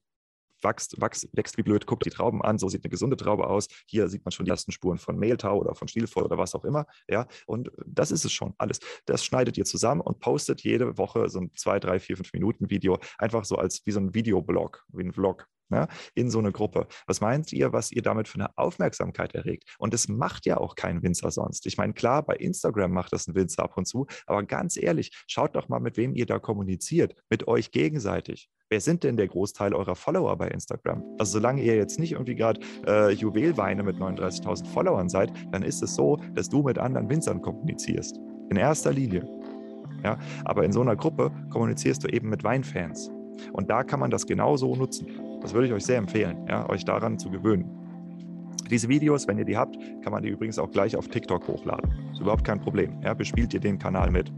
wächst, 0.65 1.01
wächst, 1.01 1.29
wächst 1.33 1.57
wie 1.59 1.63
blöd, 1.63 1.87
guckt 1.87 2.07
die 2.07 2.11
Trauben 2.11 2.43
an, 2.43 2.59
so 2.59 2.69
sieht 2.69 2.85
eine 2.85 2.91
gesunde 2.91 3.17
Traube 3.17 3.47
aus. 3.47 3.69
Hier 3.87 4.09
sieht 4.09 4.25
man 4.25 4.33
schon 4.33 4.47
die 4.47 4.51
ersten 4.51 4.73
Spuren 4.73 4.99
von 4.99 5.17
Mehltau 5.17 5.59
oder 5.59 5.75
von 5.75 5.87
Stielvoll 5.87 6.25
oder 6.25 6.39
was 6.39 6.55
auch 6.55 6.65
immer. 6.65 6.87
Ja, 7.09 7.27
und 7.47 7.71
das 7.87 8.11
ist 8.11 8.25
es 8.25 8.33
schon 8.33 8.55
alles. 8.59 8.81
Das 9.05 9.25
schneidet 9.25 9.59
ihr 9.59 9.65
zusammen 9.65 10.01
und 10.01 10.19
postet 10.19 10.63
jede 10.63 10.97
Woche 10.99 11.29
so 11.29 11.41
ein 11.41 11.53
zwei, 11.55 11.79
drei, 11.79 12.01
vier, 12.01 12.17
fünf 12.17 12.33
Minuten 12.33 12.71
Video, 12.71 12.99
einfach 13.19 13.45
so 13.45 13.57
als 13.57 13.85
wie 13.85 13.93
so 13.93 14.01
ein 14.01 14.15
Videoblog, 14.15 14.85
wie 14.89 15.05
ein 15.05 15.13
Vlog 15.13 15.47
ja, 15.71 15.89
in 16.15 16.31
so 16.31 16.39
eine 16.39 16.53
Gruppe. 16.53 16.87
Was 17.07 17.21
meint 17.21 17.53
ihr, 17.53 17.73
was 17.73 17.91
ihr 17.93 18.03
damit 18.03 18.29
für 18.29 18.39
eine 18.39 18.57
Aufmerksamkeit 18.57 19.35
erregt? 19.35 19.65
Und 19.79 19.95
das 19.95 20.09
macht 20.09 20.47
ja 20.47 20.59
auch 20.59 20.75
kein 20.75 21.03
Winzer 21.03 21.31
sonst. 21.31 21.67
Ich 21.67 21.77
meine, 21.77 21.93
klar, 21.93 22.25
bei 22.25 22.37
Instagram 22.37 22.93
macht 22.93 23.13
das 23.13 23.27
ein 23.27 23.35
Winzer 23.35 23.65
ab 23.65 23.77
und 23.77 23.87
zu, 23.87 24.07
aber 24.27 24.43
ganz 24.45 24.77
ehrlich, 24.77 25.11
schaut 25.27 25.57
doch 25.57 25.69
mal, 25.69 25.81
mit 25.81 25.97
wem 25.97 26.15
ihr 26.15 26.27
da 26.27 26.39
kommuniziert, 26.39 27.15
mit 27.31 27.49
euch 27.49 27.71
gegenseitig. 27.71 28.49
Wer 28.71 28.81
sind 28.81 29.05
denn 29.05 29.17
der 29.17 29.29
Großteil 29.29 29.75
eurer 29.75 29.95
Follower 29.95 30.37
bei 30.37 30.49
Instagram? 30.49 31.05
Also 31.19 31.33
solange 31.33 31.63
ihr 31.63 31.77
jetzt 31.77 31.99
nicht 31.99 32.13
irgendwie 32.13 32.35
gerade 32.35 32.61
äh, 32.87 33.13
Juwelweine 33.13 33.83
mit 33.83 33.97
39.000 33.97 34.67
Followern 34.67 35.09
seid, 35.09 35.33
dann 35.53 35.63
ist 35.63 35.83
es 35.83 35.95
so, 35.95 36.17
dass 36.35 36.49
du 36.49 36.63
mit 36.63 36.79
anderen 36.79 37.09
Winzern 37.11 37.43
kommunizierst. 37.43 38.19
In 38.51 38.57
erster 38.57 38.93
Linie. 38.93 39.29
Ja, 40.03 40.19
aber 40.45 40.65
in 40.65 40.73
so 40.73 40.81
einer 40.81 40.97
Gruppe 40.97 41.31
kommunizierst 41.51 42.05
du 42.05 42.09
eben 42.09 42.29
mit 42.29 42.43
Weinfans. 42.43 43.11
Und 43.53 43.71
da 43.71 43.85
kann 43.85 44.01
man 44.01 44.11
das 44.11 44.27
genauso 44.27 44.75
nutzen. 44.75 45.07
Das 45.45 45.53
würde 45.53 45.67
ich 45.67 45.75
euch 45.75 45.85
sehr 45.85 45.99
empfehlen, 45.99 46.47
ja, 46.49 46.67
euch 46.71 46.87
daran 46.87 47.19
zu 47.19 47.31
gewöhnen. 47.31 47.69
Diese 48.71 48.89
Videos, 48.89 49.29
wenn 49.29 49.37
ihr 49.37 49.45
die 49.45 49.59
habt, 49.59 49.77
kann 50.03 50.11
man 50.11 50.23
die 50.23 50.31
übrigens 50.31 50.59
auch 50.59 50.71
gleich 50.71 50.97
auf 50.97 51.07
TikTok 51.09 51.47
hochladen. 51.47 51.93
Ist 52.13 52.23
überhaupt 52.23 52.45
kein 52.45 52.63
Problem. 52.63 52.99
Ja, 53.03 53.13
bespielt 53.13 53.53
ihr 53.53 53.61
den 53.61 53.79
Kanal 53.79 54.11
mit. 54.11 54.33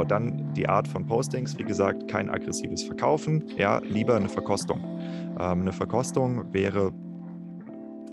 Genau, 0.00 0.08
dann 0.08 0.54
die 0.54 0.66
Art 0.66 0.88
von 0.88 1.06
Postings, 1.06 1.58
wie 1.58 1.64
gesagt, 1.64 2.08
kein 2.08 2.30
aggressives 2.30 2.82
Verkaufen, 2.82 3.44
ja, 3.58 3.80
lieber 3.80 4.16
eine 4.16 4.28
Verkostung. 4.28 4.80
Ähm, 5.38 5.60
eine 5.60 5.72
Verkostung 5.72 6.52
wäre 6.52 6.92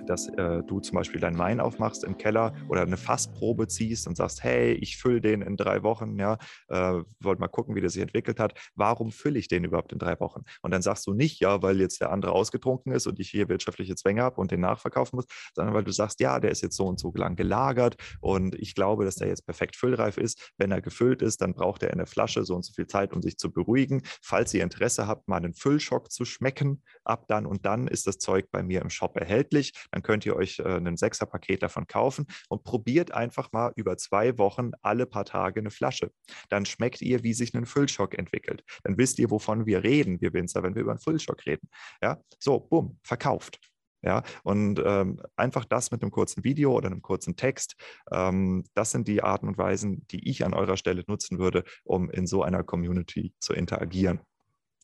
dass 0.09 0.27
äh, 0.29 0.63
du 0.63 0.79
zum 0.79 0.95
Beispiel 0.95 1.19
deinen 1.19 1.37
Wein 1.37 1.59
aufmachst 1.59 2.03
im 2.03 2.17
Keller 2.17 2.53
oder 2.69 2.81
eine 2.81 2.97
Fassprobe 2.97 3.67
ziehst 3.67 4.07
und 4.07 4.15
sagst, 4.15 4.43
hey, 4.43 4.73
ich 4.73 4.97
fülle 4.97 5.21
den 5.21 5.41
in 5.41 5.57
drei 5.57 5.83
Wochen, 5.83 6.17
ja, 6.17 6.37
äh, 6.69 7.01
wollt 7.19 7.39
mal 7.39 7.47
gucken, 7.47 7.75
wie 7.75 7.81
der 7.81 7.89
sich 7.89 8.01
entwickelt 8.01 8.39
hat. 8.39 8.53
Warum 8.75 9.11
fülle 9.11 9.39
ich 9.39 9.47
den 9.47 9.63
überhaupt 9.63 9.91
in 9.93 9.99
drei 9.99 10.19
Wochen? 10.19 10.43
Und 10.61 10.71
dann 10.71 10.81
sagst 10.81 11.05
du 11.07 11.13
nicht, 11.13 11.39
ja, 11.39 11.61
weil 11.61 11.79
jetzt 11.79 12.01
der 12.01 12.11
andere 12.11 12.31
ausgetrunken 12.31 12.91
ist 12.91 13.07
und 13.07 13.19
ich 13.19 13.29
hier 13.29 13.49
wirtschaftliche 13.49 13.95
Zwänge 13.95 14.23
habe 14.23 14.39
und 14.39 14.51
den 14.51 14.61
nachverkaufen 14.61 15.17
muss, 15.17 15.25
sondern 15.53 15.73
weil 15.73 15.83
du 15.83 15.91
sagst, 15.91 16.19
ja, 16.19 16.39
der 16.39 16.51
ist 16.51 16.61
jetzt 16.61 16.75
so 16.75 16.85
und 16.85 16.99
so 16.99 17.11
lang 17.15 17.35
gelagert 17.35 17.95
und 18.21 18.55
ich 18.55 18.75
glaube, 18.75 19.05
dass 19.05 19.15
der 19.15 19.27
jetzt 19.27 19.45
perfekt 19.45 19.75
füllreif 19.75 20.17
ist. 20.17 20.51
Wenn 20.57 20.71
er 20.71 20.81
gefüllt 20.81 21.21
ist, 21.21 21.41
dann 21.41 21.53
braucht 21.53 21.83
er 21.83 21.91
in 21.91 21.97
der 21.97 22.07
Flasche 22.07 22.43
so 22.43 22.55
und 22.55 22.65
so 22.65 22.73
viel 22.73 22.87
Zeit, 22.87 23.13
um 23.13 23.21
sich 23.21 23.37
zu 23.37 23.51
beruhigen. 23.51 24.01
Falls 24.21 24.53
ihr 24.53 24.63
Interesse 24.63 25.07
habt, 25.07 25.27
mal 25.27 25.37
einen 25.37 25.53
Füllschock 25.53 26.11
zu 26.11 26.25
schmecken, 26.25 26.83
ab 27.03 27.25
dann 27.27 27.45
und 27.45 27.65
dann 27.65 27.87
ist 27.87 28.07
das 28.07 28.17
Zeug 28.17 28.49
bei 28.51 28.63
mir 28.63 28.81
im 28.81 28.89
Shop 28.89 29.17
erhältlich 29.17 29.73
dann 29.91 29.96
könnt 30.03 30.25
ihr 30.25 30.35
euch 30.35 30.59
äh, 30.59 30.77
ein 30.77 30.97
Sechserpaket 30.97 31.63
davon 31.63 31.87
kaufen 31.87 32.25
und 32.49 32.63
probiert 32.63 33.11
einfach 33.11 33.51
mal 33.51 33.71
über 33.75 33.97
zwei 33.97 34.37
Wochen 34.37 34.71
alle 34.81 35.05
paar 35.05 35.25
Tage 35.25 35.59
eine 35.59 35.71
Flasche. 35.71 36.11
Dann 36.49 36.65
schmeckt 36.65 37.01
ihr, 37.01 37.23
wie 37.23 37.33
sich 37.33 37.53
ein 37.53 37.65
Füllschock 37.65 38.17
entwickelt. 38.17 38.63
Dann 38.83 38.97
wisst 38.97 39.19
ihr, 39.19 39.31
wovon 39.31 39.65
wir 39.65 39.83
reden, 39.83 40.21
wir 40.21 40.33
Winzer, 40.33 40.63
wenn 40.63 40.75
wir 40.75 40.81
über 40.81 40.91
einen 40.91 40.99
Füllschock 40.99 41.45
reden. 41.45 41.69
Ja, 42.01 42.17
so, 42.39 42.59
bumm, 42.59 42.99
verkauft. 43.03 43.59
Ja, 44.03 44.21
und 44.43 44.81
ähm, 44.85 45.19
einfach 45.35 45.65
das 45.65 45.91
mit 45.91 46.01
einem 46.01 46.11
kurzen 46.11 46.43
Video 46.43 46.71
oder 46.71 46.87
einem 46.87 47.01
kurzen 47.01 47.35
Text, 47.35 47.75
ähm, 48.11 48.63
das 48.75 48.91
sind 48.91 49.07
die 49.07 49.23
Arten 49.23 49.47
und 49.47 49.57
Weisen, 49.57 50.05
die 50.11 50.29
ich 50.29 50.45
an 50.45 50.53
eurer 50.53 50.77
Stelle 50.77 51.03
nutzen 51.07 51.39
würde, 51.39 51.63
um 51.83 52.09
in 52.11 52.27
so 52.27 52.43
einer 52.43 52.63
Community 52.63 53.33
zu 53.39 53.53
interagieren. 53.53 54.21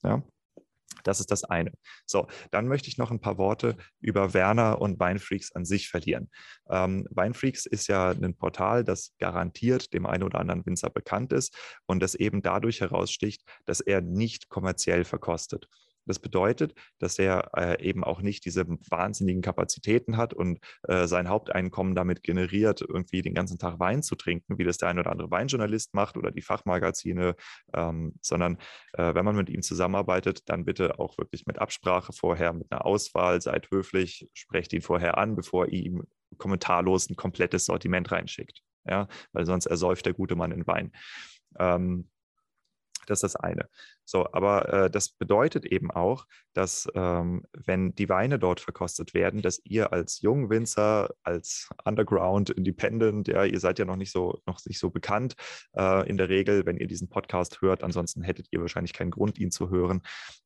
Ja. 0.03 0.23
Das 1.03 1.19
ist 1.19 1.31
das 1.31 1.43
eine. 1.43 1.71
So, 2.05 2.27
dann 2.51 2.67
möchte 2.67 2.89
ich 2.89 2.97
noch 2.97 3.11
ein 3.11 3.19
paar 3.19 3.37
Worte 3.37 3.77
über 3.99 4.33
Werner 4.33 4.81
und 4.81 4.99
Weinfreaks 4.99 5.51
an 5.53 5.65
sich 5.65 5.89
verlieren. 5.89 6.29
Ähm, 6.69 7.07
Weinfreaks 7.11 7.65
ist 7.65 7.87
ja 7.87 8.11
ein 8.11 8.35
Portal, 8.35 8.83
das 8.83 9.13
garantiert 9.19 9.93
dem 9.93 10.05
einen 10.05 10.23
oder 10.23 10.39
anderen 10.39 10.65
Winzer 10.65 10.89
bekannt 10.89 11.33
ist 11.33 11.55
und 11.85 12.01
das 12.01 12.15
eben 12.15 12.41
dadurch 12.41 12.81
heraussticht, 12.81 13.43
dass 13.65 13.79
er 13.79 14.01
nicht 14.01 14.49
kommerziell 14.49 15.03
verkostet. 15.03 15.67
Das 16.05 16.19
bedeutet, 16.19 16.73
dass 16.99 17.17
er 17.19 17.51
äh, 17.55 17.81
eben 17.83 18.03
auch 18.03 18.21
nicht 18.21 18.45
diese 18.45 18.65
wahnsinnigen 18.67 19.41
Kapazitäten 19.41 20.17
hat 20.17 20.33
und 20.33 20.59
äh, 20.87 21.07
sein 21.07 21.29
Haupteinkommen 21.29 21.95
damit 21.95 22.23
generiert, 22.23 22.81
irgendwie 22.81 23.21
den 23.21 23.33
ganzen 23.33 23.57
Tag 23.57 23.79
Wein 23.79 24.03
zu 24.03 24.15
trinken, 24.15 24.57
wie 24.57 24.63
das 24.63 24.77
der 24.77 24.89
ein 24.89 24.99
oder 24.99 25.11
andere 25.11 25.31
Weinjournalist 25.31 25.93
macht 25.93 26.17
oder 26.17 26.31
die 26.31 26.41
Fachmagazine, 26.41 27.35
ähm, 27.73 28.15
sondern 28.21 28.57
äh, 28.93 29.13
wenn 29.13 29.25
man 29.25 29.35
mit 29.35 29.49
ihm 29.49 29.61
zusammenarbeitet, 29.61 30.49
dann 30.49 30.65
bitte 30.65 30.99
auch 30.99 31.17
wirklich 31.17 31.45
mit 31.45 31.59
Absprache 31.59 32.13
vorher, 32.13 32.53
mit 32.53 32.71
einer 32.71 32.85
Auswahl, 32.85 33.41
seid 33.41 33.69
höflich, 33.71 34.29
sprecht 34.33 34.73
ihn 34.73 34.81
vorher 34.81 35.17
an, 35.17 35.35
bevor 35.35 35.67
ihr 35.67 35.83
ihm 35.83 36.03
kommentarlos 36.37 37.09
ein 37.09 37.15
komplettes 37.15 37.65
Sortiment 37.65 38.11
reinschickt. 38.11 38.61
Ja, 38.85 39.07
weil 39.31 39.45
sonst 39.45 39.65
ersäuft 39.65 40.05
der 40.05 40.13
gute 40.13 40.35
Mann 40.35 40.51
in 40.51 40.67
Wein. 40.67 40.91
Ähm, 41.57 42.09
das 43.07 43.23
ist 43.23 43.33
das 43.33 43.35
eine. 43.35 43.67
So, 44.05 44.27
aber 44.31 44.71
äh, 44.73 44.89
das 44.89 45.09
bedeutet 45.09 45.65
eben 45.65 45.91
auch, 45.91 46.25
dass 46.53 46.87
ähm, 46.95 47.45
wenn 47.53 47.95
die 47.95 48.09
Weine 48.09 48.39
dort 48.39 48.59
verkostet 48.59 49.13
werden, 49.13 49.41
dass 49.41 49.61
ihr 49.63 49.93
als 49.93 50.21
Jungwinzer, 50.21 51.13
als 51.23 51.69
Underground 51.85 52.49
Independent, 52.49 53.27
ja, 53.27 53.43
ihr 53.43 53.59
seid 53.59 53.79
ja 53.79 53.85
noch 53.85 53.95
nicht 53.95 54.11
so, 54.11 54.41
noch 54.45 54.59
nicht 54.65 54.79
so 54.79 54.89
bekannt 54.89 55.35
äh, 55.75 56.07
in 56.07 56.17
der 56.17 56.29
Regel, 56.29 56.65
wenn 56.65 56.77
ihr 56.77 56.87
diesen 56.87 57.09
Podcast 57.09 57.61
hört, 57.61 57.83
ansonsten 57.83 58.23
hättet 58.23 58.47
ihr 58.51 58.61
wahrscheinlich 58.61 58.93
keinen 58.93 59.11
Grund, 59.11 59.39
ihn 59.39 59.51
zu 59.51 59.69
hören, 59.69 60.01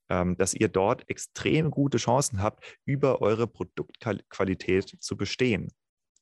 ähm, 0.09 0.37
dass 0.37 0.53
ihr 0.53 0.69
dort 0.69 1.09
extrem 1.09 1.71
gute 1.71 1.97
Chancen 1.97 2.41
habt, 2.41 2.63
über 2.85 3.21
eure 3.21 3.47
Produktqualität 3.47 4.97
zu 4.99 5.17
bestehen. 5.17 5.69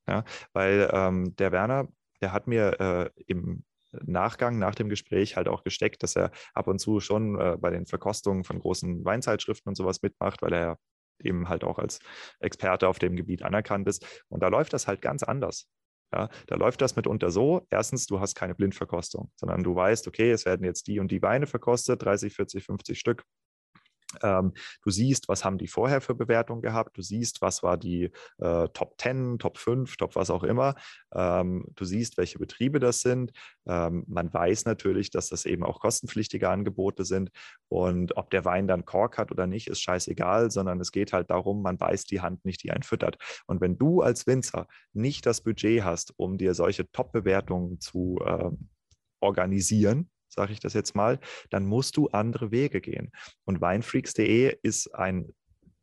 Ja, 0.07 0.23
weil 0.53 0.89
ähm, 0.93 1.35
der 1.35 1.51
Werner, 1.51 1.87
der 2.21 2.31
hat 2.31 2.47
mir 2.47 2.79
äh, 2.79 3.23
im 3.25 3.63
Nachgang, 4.05 4.59
nach 4.59 4.75
dem 4.75 4.89
Gespräch 4.89 5.35
halt 5.35 5.47
auch 5.47 5.63
gesteckt, 5.63 6.03
dass 6.03 6.15
er 6.15 6.31
ab 6.53 6.67
und 6.67 6.79
zu 6.79 6.99
schon 6.99 7.39
äh, 7.39 7.57
bei 7.59 7.69
den 7.69 7.85
Verkostungen 7.85 8.43
von 8.43 8.59
großen 8.59 9.03
Weinzeitschriften 9.05 9.69
und 9.69 9.75
sowas 9.75 10.01
mitmacht, 10.01 10.41
weil 10.41 10.53
er 10.53 10.77
eben 11.23 11.49
halt 11.49 11.63
auch 11.63 11.79
als 11.79 11.99
Experte 12.39 12.87
auf 12.87 12.99
dem 12.99 13.15
Gebiet 13.15 13.43
anerkannt 13.43 13.87
ist. 13.87 14.05
Und 14.29 14.43
da 14.43 14.49
läuft 14.49 14.73
das 14.73 14.87
halt 14.87 15.01
ganz 15.01 15.23
anders. 15.23 15.67
Ja, 16.13 16.29
da 16.47 16.55
läuft 16.55 16.81
das 16.81 16.95
mitunter 16.95 17.31
so. 17.31 17.65
Erstens, 17.69 18.05
du 18.05 18.19
hast 18.19 18.35
keine 18.35 18.55
Blindverkostung, 18.55 19.31
sondern 19.35 19.63
du 19.63 19.75
weißt, 19.75 20.07
okay, 20.07 20.31
es 20.31 20.45
werden 20.45 20.63
jetzt 20.63 20.87
die 20.87 20.99
und 20.99 21.11
die 21.11 21.21
Weine 21.21 21.47
verkostet, 21.47 22.03
30, 22.03 22.33
40, 22.33 22.63
50 22.63 22.99
Stück. 22.99 23.23
Ähm, 24.23 24.53
du 24.83 24.89
siehst, 24.89 25.27
was 25.27 25.43
haben 25.43 25.57
die 25.57 25.67
vorher 25.67 26.01
für 26.01 26.15
Bewertungen 26.15 26.61
gehabt. 26.61 26.97
Du 26.97 27.01
siehst, 27.01 27.41
was 27.41 27.63
war 27.63 27.77
die 27.77 28.11
äh, 28.37 28.67
Top 28.69 28.95
10, 28.99 29.39
Top 29.39 29.57
5, 29.57 29.97
Top 29.97 30.15
was 30.15 30.29
auch 30.29 30.43
immer. 30.43 30.75
Ähm, 31.13 31.65
du 31.75 31.85
siehst, 31.85 32.17
welche 32.17 32.39
Betriebe 32.39 32.79
das 32.79 33.01
sind. 33.01 33.31
Ähm, 33.65 34.03
man 34.07 34.33
weiß 34.33 34.65
natürlich, 34.65 35.09
dass 35.09 35.29
das 35.29 35.45
eben 35.45 35.63
auch 35.63 35.79
kostenpflichtige 35.79 36.49
Angebote 36.49 37.05
sind. 37.05 37.31
Und 37.67 38.17
ob 38.17 38.29
der 38.29 38.45
Wein 38.45 38.67
dann 38.67 38.85
Kork 38.85 39.17
hat 39.17 39.31
oder 39.31 39.47
nicht, 39.47 39.67
ist 39.67 39.81
scheißegal, 39.81 40.51
sondern 40.51 40.79
es 40.79 40.91
geht 40.91 41.13
halt 41.13 41.29
darum, 41.29 41.61
man 41.61 41.79
weiß 41.79 42.05
die 42.05 42.21
Hand 42.21 42.45
nicht, 42.45 42.63
die 42.63 42.71
einen 42.71 42.83
füttert. 42.83 43.17
Und 43.47 43.61
wenn 43.61 43.77
du 43.77 44.01
als 44.01 44.27
Winzer 44.27 44.67
nicht 44.93 45.25
das 45.25 45.41
Budget 45.41 45.83
hast, 45.83 46.13
um 46.17 46.37
dir 46.37 46.53
solche 46.53 46.89
Top-Bewertungen 46.91 47.79
zu 47.79 48.19
äh, 48.25 48.51
organisieren, 49.19 50.09
sage 50.35 50.53
ich 50.53 50.59
das 50.59 50.73
jetzt 50.73 50.95
mal, 50.95 51.19
dann 51.49 51.65
musst 51.65 51.97
du 51.97 52.07
andere 52.09 52.51
Wege 52.51 52.81
gehen. 52.81 53.11
Und 53.45 53.61
weinfreaks.de 53.61 54.57
ist 54.61 54.93
ein 54.93 55.33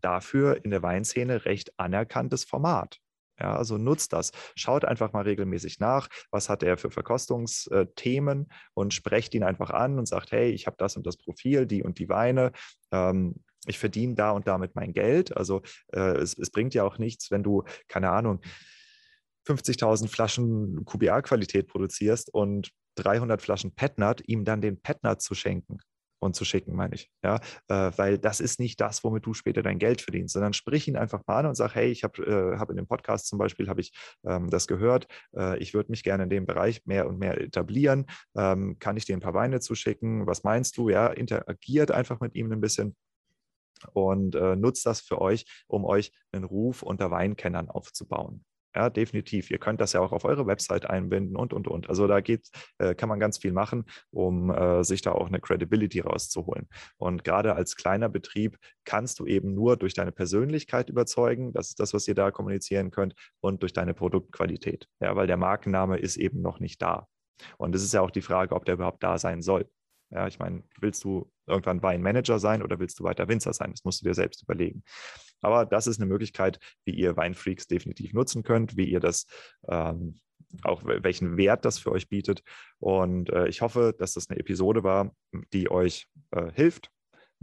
dafür 0.00 0.64
in 0.64 0.71
der 0.71 0.82
Weinszene 0.82 1.44
recht 1.44 1.78
anerkanntes 1.78 2.44
Format. 2.44 2.99
Ja, 3.40 3.56
also 3.56 3.78
nutzt 3.78 4.12
das. 4.12 4.30
Schaut 4.54 4.85
einfach 4.85 5.12
mal 5.12 5.23
regelmäßig 5.23 5.80
nach, 5.80 6.09
was 6.30 6.49
hat 6.49 6.62
er 6.62 6.76
für 6.76 6.90
Verkostungsthemen 6.90 8.49
und 8.75 8.94
sprecht 8.94 9.35
ihn 9.35 9.42
einfach 9.42 9.71
an 9.71 9.99
und 9.99 10.06
sagt, 10.06 10.32
hey, 10.32 10.50
ich 10.50 10.66
habe 10.66 10.76
das 10.78 10.97
und 10.97 11.06
das 11.06 11.16
Profil, 11.16 11.66
die 11.66 11.82
und 11.82 11.99
die 11.99 12.09
Weine. 12.09 12.52
Ähm, 12.92 13.37
ich 13.66 13.78
verdiene 13.78 14.14
da 14.14 14.32
und 14.32 14.47
damit 14.47 14.75
mein 14.75 14.92
Geld. 14.92 15.37
Also 15.37 15.62
äh, 15.92 16.16
es, 16.16 16.37
es 16.37 16.50
bringt 16.50 16.75
ja 16.75 16.85
auch 16.85 16.99
nichts, 16.99 17.30
wenn 17.30 17.42
du, 17.42 17.64
keine 17.88 18.11
Ahnung, 18.11 18.40
50.000 19.47 20.09
Flaschen 20.09 20.85
QBA-Qualität 20.85 21.66
produzierst 21.66 22.32
und 22.32 22.71
300 22.96 23.40
Flaschen 23.40 23.75
Petnat, 23.75 24.22
ihm 24.26 24.44
dann 24.44 24.61
den 24.61 24.80
Petnat 24.80 25.22
zu 25.22 25.34
schenken 25.34 25.78
und 26.22 26.37
zu 26.37 26.44
schicken, 26.44 26.75
meine 26.75 26.94
ich. 26.94 27.11
Ja, 27.25 27.37
äh, 27.68 27.90
weil 27.96 28.18
das 28.18 28.40
ist 28.40 28.61
nicht 28.61 28.80
das, 28.80 29.02
womit 29.02 29.26
du 29.26 29.34
später 29.34 29.62
dein 29.62 29.78
Geld 29.78 30.00
verdienst, 30.00 30.34
sondern 30.34 30.52
sprich 30.52 30.87
ihn 30.87 30.96
einfach 30.96 31.22
mal 31.26 31.40
an 31.40 31.46
und 31.46 31.56
sag, 31.56 31.75
hey, 31.75 31.90
ich 31.90 32.04
habe 32.04 32.22
äh, 32.22 32.58
hab 32.58 32.70
in 32.70 32.76
dem 32.76 32.87
Podcast 32.87 33.26
zum 33.26 33.38
Beispiel 33.38 33.68
habe 33.68 33.80
ich 33.80 33.92
ähm, 34.25 34.49
das 34.49 34.66
gehört. 34.66 35.08
Äh, 35.37 35.58
ich 35.58 35.75
würde 35.75 35.90
mich 35.90 36.04
gerne 36.04 36.25
in 36.25 36.30
dem 36.30 36.46
Bereich 36.46 36.87
mehr 36.87 37.08
und 37.08 37.18
mehr 37.18 37.40
etablieren. 37.40 38.06
Ähm, 38.37 38.78
kann 38.78 38.96
ich 38.96 39.04
dir 39.04 39.16
ein 39.16 39.20
paar 39.20 39.34
Weine 39.34 39.61
zuschicken? 39.61 40.26
Was 40.26 40.44
meinst 40.44 40.76
du? 40.76 40.88
Ja, 40.88 41.08
interagiert 41.08 41.90
einfach 41.90 42.20
mit 42.20 42.34
ihm 42.37 42.52
ein 42.52 42.61
bisschen 42.61 42.96
und 43.92 44.37
äh, 44.37 44.54
nutzt 44.54 44.87
das 44.87 45.00
für 45.00 45.20
euch, 45.20 45.44
um 45.66 45.84
euch 45.84 46.12
einen 46.30 46.44
Ruf 46.44 46.82
unter 46.82 47.11
Weinkennern 47.11 47.68
aufzubauen. 47.68 48.44
Ja, 48.75 48.88
definitiv. 48.88 49.50
Ihr 49.50 49.59
könnt 49.59 49.81
das 49.83 49.93
ja 49.93 50.00
auch 50.00 50.12
auf 50.12 50.25
eure 50.25 50.47
Website 50.47 50.87
einbinden 50.88 51.37
und, 51.37 51.52
und, 51.52 51.69
und. 51.69 51.88
Also 51.91 52.07
da 52.07 52.21
geht, 52.21 52.49
äh, 52.79 52.95
kann 52.95 53.09
man 53.09 53.21
ganz 53.21 53.37
viel 53.37 53.52
machen, 53.52 53.85
um 54.11 54.50
äh, 54.50 54.83
sich 54.83 55.02
da 55.02 55.12
auch 55.12 55.26
eine 55.26 55.41
Credibility 55.41 56.00
rauszuholen. 56.00 56.69
Und 56.97 57.23
gerade 57.23 57.55
als 57.55 57.76
kleiner 57.76 58.09
Betrieb 58.09 58.57
kannst 58.85 59.19
du 59.19 59.26
eben 59.26 59.55
nur 59.55 59.76
durch 59.76 59.93
deine 59.93 60.12
Persönlichkeit 60.12 60.88
überzeugen, 60.88 61.52
das 61.52 61.69
ist 61.69 61.81
das, 61.81 61.93
was 61.93 62.09
ihr 62.09 62.14
da 62.14 62.31
kommunizieren 62.31 62.91
könnt, 62.91 63.14
und 63.41 63.62
durch 63.62 63.75
deine 63.75 63.93
Produktqualität. 63.93 64.88
Ja, 65.00 65.17
weil 65.17 65.26
der 65.26 65.37
Markenname 65.37 65.99
ist 65.99 66.17
eben 66.17 66.41
noch 66.41 66.59
nicht 66.59 66.81
da. 66.81 67.09
Und 67.59 67.75
es 67.75 67.83
ist 67.83 67.93
ja 67.93 68.00
auch 68.00 68.11
die 68.11 68.23
Frage, 68.23 68.55
ob 68.55 68.64
der 68.64 68.75
überhaupt 68.75 69.02
da 69.02 69.19
sein 69.19 69.43
soll. 69.43 69.69
Ja, 70.11 70.26
ich 70.29 70.38
meine, 70.38 70.62
willst 70.81 71.05
du 71.05 71.31
irgendwann 71.47 71.83
Weinmanager 71.83 72.38
sein 72.38 72.62
oder 72.62 72.79
willst 72.79 73.00
du 73.00 73.05
weiter 73.05 73.29
Winzer 73.29 73.52
sein? 73.52 73.71
Das 73.71 73.85
musst 73.85 74.02
du 74.02 74.07
dir 74.07 74.14
selbst 74.14 74.43
überlegen. 74.43 74.83
Aber 75.42 75.66
das 75.66 75.87
ist 75.87 76.00
eine 76.00 76.06
Möglichkeit, 76.06 76.58
wie 76.84 76.94
ihr 76.94 77.16
Weinfreaks 77.16 77.66
definitiv 77.66 78.14
nutzen 78.14 78.42
könnt, 78.42 78.76
wie 78.76 78.87
ihr 78.87 79.00
das 79.00 79.26
ähm, 79.68 80.14
auch 80.62 80.82
welchen 80.84 81.37
Wert 81.37 81.64
das 81.64 81.78
für 81.78 81.92
euch 81.92 82.08
bietet. 82.08 82.42
Und 82.78 83.30
äh, 83.30 83.49
ich 83.49 83.62
hoffe, 83.62 83.94
dass 83.99 84.14
das 84.14 84.28
eine 84.28 84.38
Episode 84.38 84.82
war, 84.82 85.14
die 85.52 85.70
euch 85.70 86.06
äh, 86.30 86.52
hilft, 86.52 86.90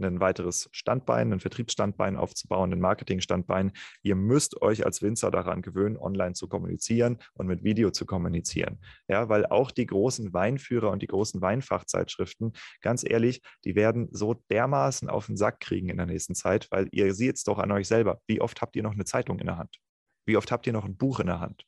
ein 0.04 0.20
weiteres 0.20 0.68
Standbein, 0.72 1.32
ein 1.32 1.40
Vertriebsstandbein 1.40 2.16
aufzubauen, 2.16 2.72
ein 2.72 2.80
Marketingstandbein. 2.80 3.72
Ihr 4.02 4.16
müsst 4.16 4.60
euch 4.62 4.84
als 4.84 5.02
Winzer 5.02 5.30
daran 5.30 5.62
gewöhnen, 5.62 5.96
online 5.96 6.34
zu 6.34 6.48
kommunizieren 6.48 7.18
und 7.34 7.46
mit 7.46 7.64
Video 7.64 7.90
zu 7.90 8.06
kommunizieren. 8.06 8.80
Ja, 9.08 9.28
weil 9.28 9.46
auch 9.46 9.70
die 9.70 9.86
großen 9.86 10.32
Weinführer 10.32 10.90
und 10.90 11.02
die 11.02 11.06
großen 11.06 11.40
Weinfachzeitschriften, 11.40 12.52
ganz 12.80 13.04
ehrlich, 13.08 13.42
die 13.64 13.74
werden 13.74 14.08
so 14.10 14.34
dermaßen 14.50 15.08
auf 15.08 15.26
den 15.26 15.36
Sack 15.36 15.60
kriegen 15.60 15.88
in 15.88 15.96
der 15.96 16.06
nächsten 16.06 16.34
Zeit, 16.34 16.68
weil 16.70 16.88
ihr 16.92 17.14
seht 17.14 17.36
es 17.36 17.44
doch 17.44 17.58
an 17.58 17.72
euch 17.72 17.88
selber. 17.88 18.20
Wie 18.26 18.40
oft 18.40 18.60
habt 18.62 18.76
ihr 18.76 18.82
noch 18.82 18.92
eine 18.94 19.04
Zeitung 19.04 19.38
in 19.38 19.46
der 19.46 19.58
Hand? 19.58 19.78
Wie 20.26 20.36
oft 20.36 20.52
habt 20.52 20.66
ihr 20.66 20.72
noch 20.72 20.84
ein 20.84 20.96
Buch 20.96 21.20
in 21.20 21.26
der 21.26 21.40
Hand? 21.40 21.64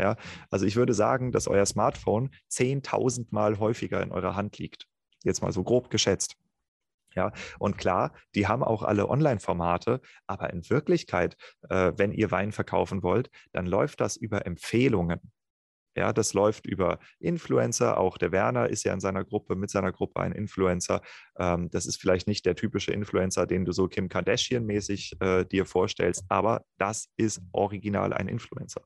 Ja, 0.00 0.16
also 0.48 0.64
ich 0.64 0.76
würde 0.76 0.94
sagen, 0.94 1.30
dass 1.30 1.46
euer 1.46 1.66
Smartphone 1.66 2.30
10.000 2.50 3.26
Mal 3.30 3.58
häufiger 3.58 4.02
in 4.02 4.12
eurer 4.12 4.34
Hand 4.34 4.56
liegt. 4.58 4.86
Jetzt 5.24 5.42
mal 5.42 5.52
so 5.52 5.62
grob 5.62 5.90
geschätzt. 5.90 6.36
Ja, 7.14 7.32
und 7.58 7.76
klar, 7.78 8.12
die 8.34 8.46
haben 8.46 8.62
auch 8.62 8.82
alle 8.82 9.08
Online-Formate, 9.08 10.00
aber 10.26 10.52
in 10.52 10.68
Wirklichkeit, 10.70 11.36
äh, 11.68 11.92
wenn 11.96 12.12
ihr 12.12 12.30
Wein 12.30 12.52
verkaufen 12.52 13.02
wollt, 13.02 13.30
dann 13.52 13.66
läuft 13.66 14.00
das 14.00 14.16
über 14.16 14.46
Empfehlungen. 14.46 15.20
Ja, 15.96 16.12
das 16.12 16.34
läuft 16.34 16.66
über 16.66 17.00
Influencer. 17.18 17.98
Auch 17.98 18.16
der 18.16 18.30
Werner 18.30 18.68
ist 18.68 18.84
ja 18.84 18.94
in 18.94 19.00
seiner 19.00 19.24
Gruppe, 19.24 19.56
mit 19.56 19.70
seiner 19.70 19.90
Gruppe 19.90 20.20
ein 20.20 20.32
Influencer. 20.32 21.02
Ähm, 21.36 21.68
das 21.70 21.86
ist 21.86 22.00
vielleicht 22.00 22.28
nicht 22.28 22.46
der 22.46 22.54
typische 22.54 22.92
Influencer, 22.92 23.46
den 23.46 23.64
du 23.64 23.72
so 23.72 23.88
Kim 23.88 24.08
Kardashian-mäßig 24.08 25.20
äh, 25.20 25.44
dir 25.44 25.66
vorstellst, 25.66 26.24
aber 26.28 26.64
das 26.78 27.08
ist 27.16 27.42
original 27.52 28.12
ein 28.12 28.28
Influencer. 28.28 28.82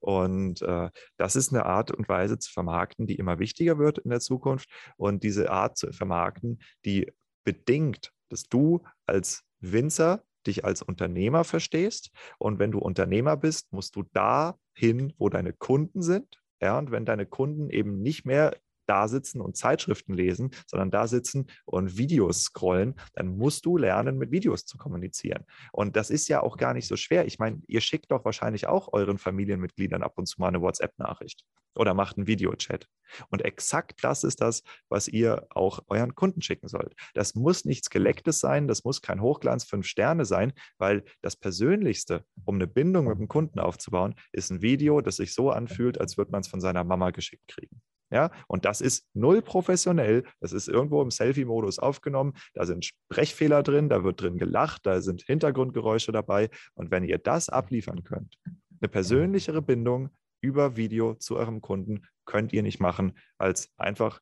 Und 0.00 0.62
äh, 0.62 0.90
das 1.16 1.36
ist 1.36 1.52
eine 1.52 1.64
Art 1.64 1.90
und 1.90 2.08
Weise 2.08 2.38
zu 2.38 2.52
vermarkten, 2.52 3.06
die 3.06 3.16
immer 3.16 3.38
wichtiger 3.38 3.78
wird 3.78 3.98
in 3.98 4.10
der 4.10 4.20
Zukunft. 4.20 4.68
Und 4.96 5.22
diese 5.22 5.50
Art 5.50 5.78
zu 5.78 5.92
vermarkten, 5.92 6.60
die 6.84 7.10
bedingt, 7.46 8.12
dass 8.28 8.42
du 8.48 8.82
als 9.06 9.44
Winzer 9.60 10.24
dich 10.46 10.64
als 10.64 10.82
Unternehmer 10.82 11.44
verstehst. 11.44 12.10
Und 12.38 12.58
wenn 12.58 12.72
du 12.72 12.78
Unternehmer 12.78 13.36
bist, 13.36 13.72
musst 13.72 13.96
du 13.96 14.02
dahin, 14.12 15.14
wo 15.16 15.28
deine 15.28 15.52
Kunden 15.52 16.02
sind. 16.02 16.42
Ja, 16.60 16.78
und 16.78 16.90
wenn 16.90 17.04
deine 17.04 17.26
Kunden 17.26 17.70
eben 17.70 18.02
nicht 18.02 18.24
mehr 18.24 18.56
da 18.86 19.08
sitzen 19.08 19.40
und 19.40 19.56
Zeitschriften 19.56 20.14
lesen, 20.14 20.50
sondern 20.66 20.90
da 20.90 21.06
sitzen 21.06 21.46
und 21.64 21.98
Videos 21.98 22.44
scrollen, 22.44 22.94
dann 23.14 23.36
musst 23.36 23.66
du 23.66 23.76
lernen, 23.76 24.18
mit 24.18 24.30
Videos 24.30 24.64
zu 24.66 24.78
kommunizieren. 24.78 25.44
Und 25.72 25.96
das 25.96 26.10
ist 26.10 26.28
ja 26.28 26.42
auch 26.42 26.56
gar 26.56 26.74
nicht 26.74 26.88
so 26.88 26.96
schwer. 26.96 27.26
Ich 27.26 27.38
meine, 27.38 27.62
ihr 27.66 27.80
schickt 27.80 28.10
doch 28.10 28.24
wahrscheinlich 28.24 28.66
auch 28.66 28.92
euren 28.92 29.18
Familienmitgliedern 29.18 30.02
ab 30.02 30.14
und 30.16 30.26
zu 30.26 30.40
mal 30.40 30.48
eine 30.48 30.60
WhatsApp-Nachricht 30.60 31.44
oder 31.76 31.94
macht 31.94 32.16
einen 32.16 32.26
Videochat. 32.26 32.88
Und 33.30 33.42
exakt 33.42 34.02
das 34.02 34.24
ist 34.24 34.40
das, 34.40 34.62
was 34.88 35.08
ihr 35.08 35.46
auch 35.50 35.80
euren 35.88 36.14
Kunden 36.14 36.42
schicken 36.42 36.68
sollt. 36.68 36.94
Das 37.14 37.34
muss 37.34 37.64
nichts 37.64 37.90
Gelecktes 37.90 38.40
sein, 38.40 38.66
das 38.66 38.84
muss 38.84 39.02
kein 39.02 39.20
Hochglanz 39.20 39.64
fünf 39.64 39.86
Sterne 39.86 40.24
sein, 40.24 40.52
weil 40.78 41.04
das 41.22 41.36
Persönlichste, 41.36 42.24
um 42.44 42.56
eine 42.56 42.66
Bindung 42.66 43.06
mit 43.06 43.18
dem 43.18 43.28
Kunden 43.28 43.60
aufzubauen, 43.60 44.14
ist 44.32 44.50
ein 44.50 44.62
Video, 44.62 45.00
das 45.00 45.16
sich 45.16 45.34
so 45.34 45.50
anfühlt, 45.50 46.00
als 46.00 46.16
würde 46.16 46.32
man 46.32 46.40
es 46.40 46.48
von 46.48 46.60
seiner 46.60 46.84
Mama 46.84 47.10
geschickt 47.10 47.46
kriegen. 47.48 47.80
Ja, 48.10 48.30
und 48.46 48.64
das 48.64 48.80
ist 48.80 49.06
null 49.14 49.42
professionell. 49.42 50.24
Das 50.40 50.52
ist 50.52 50.68
irgendwo 50.68 51.02
im 51.02 51.10
Selfie-Modus 51.10 51.78
aufgenommen. 51.78 52.34
Da 52.54 52.64
sind 52.64 52.84
Sprechfehler 52.84 53.62
drin, 53.62 53.88
da 53.88 54.04
wird 54.04 54.20
drin 54.20 54.38
gelacht, 54.38 54.86
da 54.86 55.00
sind 55.00 55.22
Hintergrundgeräusche 55.22 56.12
dabei. 56.12 56.50
Und 56.74 56.90
wenn 56.90 57.04
ihr 57.04 57.18
das 57.18 57.48
abliefern 57.48 58.04
könnt, 58.04 58.38
eine 58.80 58.88
persönlichere 58.88 59.60
Bindung 59.60 60.10
über 60.40 60.76
Video 60.76 61.14
zu 61.14 61.36
eurem 61.36 61.60
Kunden 61.60 62.06
könnt 62.24 62.52
ihr 62.52 62.62
nicht 62.62 62.78
machen, 62.80 63.18
als 63.38 63.72
einfach 63.76 64.20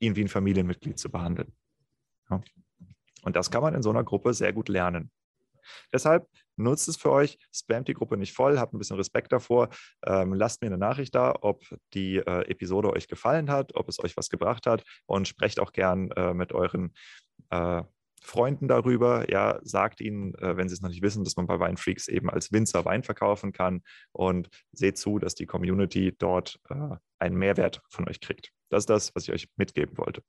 ihn 0.00 0.16
wie 0.16 0.22
ein 0.22 0.28
Familienmitglied 0.28 0.98
zu 0.98 1.10
behandeln. 1.10 1.52
Ja. 2.30 2.40
Und 3.22 3.36
das 3.36 3.50
kann 3.50 3.62
man 3.62 3.74
in 3.74 3.82
so 3.82 3.90
einer 3.90 4.04
Gruppe 4.04 4.34
sehr 4.34 4.52
gut 4.52 4.68
lernen. 4.68 5.10
Deshalb 5.92 6.26
nutzt 6.56 6.88
es 6.88 6.96
für 6.96 7.10
euch, 7.10 7.38
spamt 7.52 7.88
die 7.88 7.94
Gruppe 7.94 8.16
nicht 8.16 8.34
voll, 8.34 8.58
habt 8.58 8.74
ein 8.74 8.78
bisschen 8.78 8.96
Respekt 8.96 9.32
davor, 9.32 9.68
ähm, 10.06 10.34
lasst 10.34 10.62
mir 10.62 10.68
eine 10.68 10.78
Nachricht 10.78 11.14
da, 11.14 11.34
ob 11.40 11.64
die 11.94 12.16
äh, 12.16 12.50
Episode 12.50 12.92
euch 12.92 13.08
gefallen 13.08 13.50
hat, 13.50 13.74
ob 13.74 13.88
es 13.88 14.02
euch 14.02 14.16
was 14.16 14.28
gebracht 14.28 14.66
hat 14.66 14.84
und 15.06 15.28
sprecht 15.28 15.60
auch 15.60 15.72
gern 15.72 16.10
äh, 16.12 16.34
mit 16.34 16.52
euren 16.52 16.92
äh, 17.50 17.82
Freunden 18.22 18.68
darüber. 18.68 19.30
Ja, 19.30 19.58
sagt 19.62 20.00
ihnen, 20.00 20.34
äh, 20.36 20.56
wenn 20.56 20.68
sie 20.68 20.74
es 20.74 20.80
noch 20.80 20.88
nicht 20.88 21.02
wissen, 21.02 21.24
dass 21.24 21.36
man 21.36 21.46
bei 21.46 21.58
Weinfreaks 21.58 22.08
eben 22.08 22.30
als 22.30 22.52
Winzer 22.52 22.84
Wein 22.84 23.02
verkaufen 23.02 23.52
kann 23.52 23.82
und 24.12 24.48
seht 24.72 24.96
zu, 24.96 25.18
dass 25.18 25.34
die 25.34 25.46
Community 25.46 26.14
dort 26.16 26.60
äh, 26.68 26.96
einen 27.18 27.36
Mehrwert 27.36 27.82
von 27.88 28.08
euch 28.08 28.20
kriegt. 28.20 28.50
Das 28.70 28.82
ist 28.82 28.90
das, 28.90 29.14
was 29.14 29.24
ich 29.24 29.32
euch 29.32 29.48
mitgeben 29.56 29.98
wollte. 29.98 30.22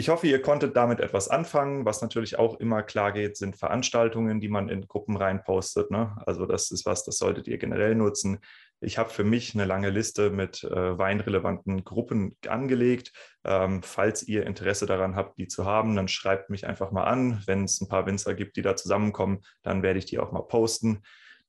Ich 0.00 0.10
hoffe, 0.10 0.28
ihr 0.28 0.40
konntet 0.40 0.76
damit 0.76 1.00
etwas 1.00 1.26
anfangen. 1.26 1.84
Was 1.84 2.02
natürlich 2.02 2.38
auch 2.38 2.60
immer 2.60 2.84
klar 2.84 3.10
geht, 3.10 3.36
sind 3.36 3.56
Veranstaltungen, 3.56 4.38
die 4.38 4.46
man 4.46 4.68
in 4.68 4.86
Gruppen 4.86 5.16
reinpostet. 5.16 5.90
Ne? 5.90 6.16
Also 6.24 6.46
das 6.46 6.70
ist 6.70 6.86
was, 6.86 7.02
das 7.02 7.18
solltet 7.18 7.48
ihr 7.48 7.58
generell 7.58 7.96
nutzen. 7.96 8.38
Ich 8.80 8.96
habe 8.96 9.10
für 9.10 9.24
mich 9.24 9.54
eine 9.54 9.64
lange 9.64 9.90
Liste 9.90 10.30
mit 10.30 10.62
äh, 10.62 10.96
weinrelevanten 10.96 11.82
Gruppen 11.82 12.36
angelegt. 12.46 13.10
Ähm, 13.42 13.82
falls 13.82 14.22
ihr 14.22 14.46
Interesse 14.46 14.86
daran 14.86 15.16
habt, 15.16 15.36
die 15.36 15.48
zu 15.48 15.64
haben, 15.64 15.96
dann 15.96 16.06
schreibt 16.06 16.48
mich 16.48 16.64
einfach 16.64 16.92
mal 16.92 17.02
an. 17.02 17.42
Wenn 17.46 17.64
es 17.64 17.80
ein 17.80 17.88
paar 17.88 18.06
Winzer 18.06 18.36
gibt, 18.36 18.56
die 18.56 18.62
da 18.62 18.76
zusammenkommen, 18.76 19.40
dann 19.64 19.82
werde 19.82 19.98
ich 19.98 20.06
die 20.06 20.20
auch 20.20 20.30
mal 20.30 20.42
posten. 20.42 21.02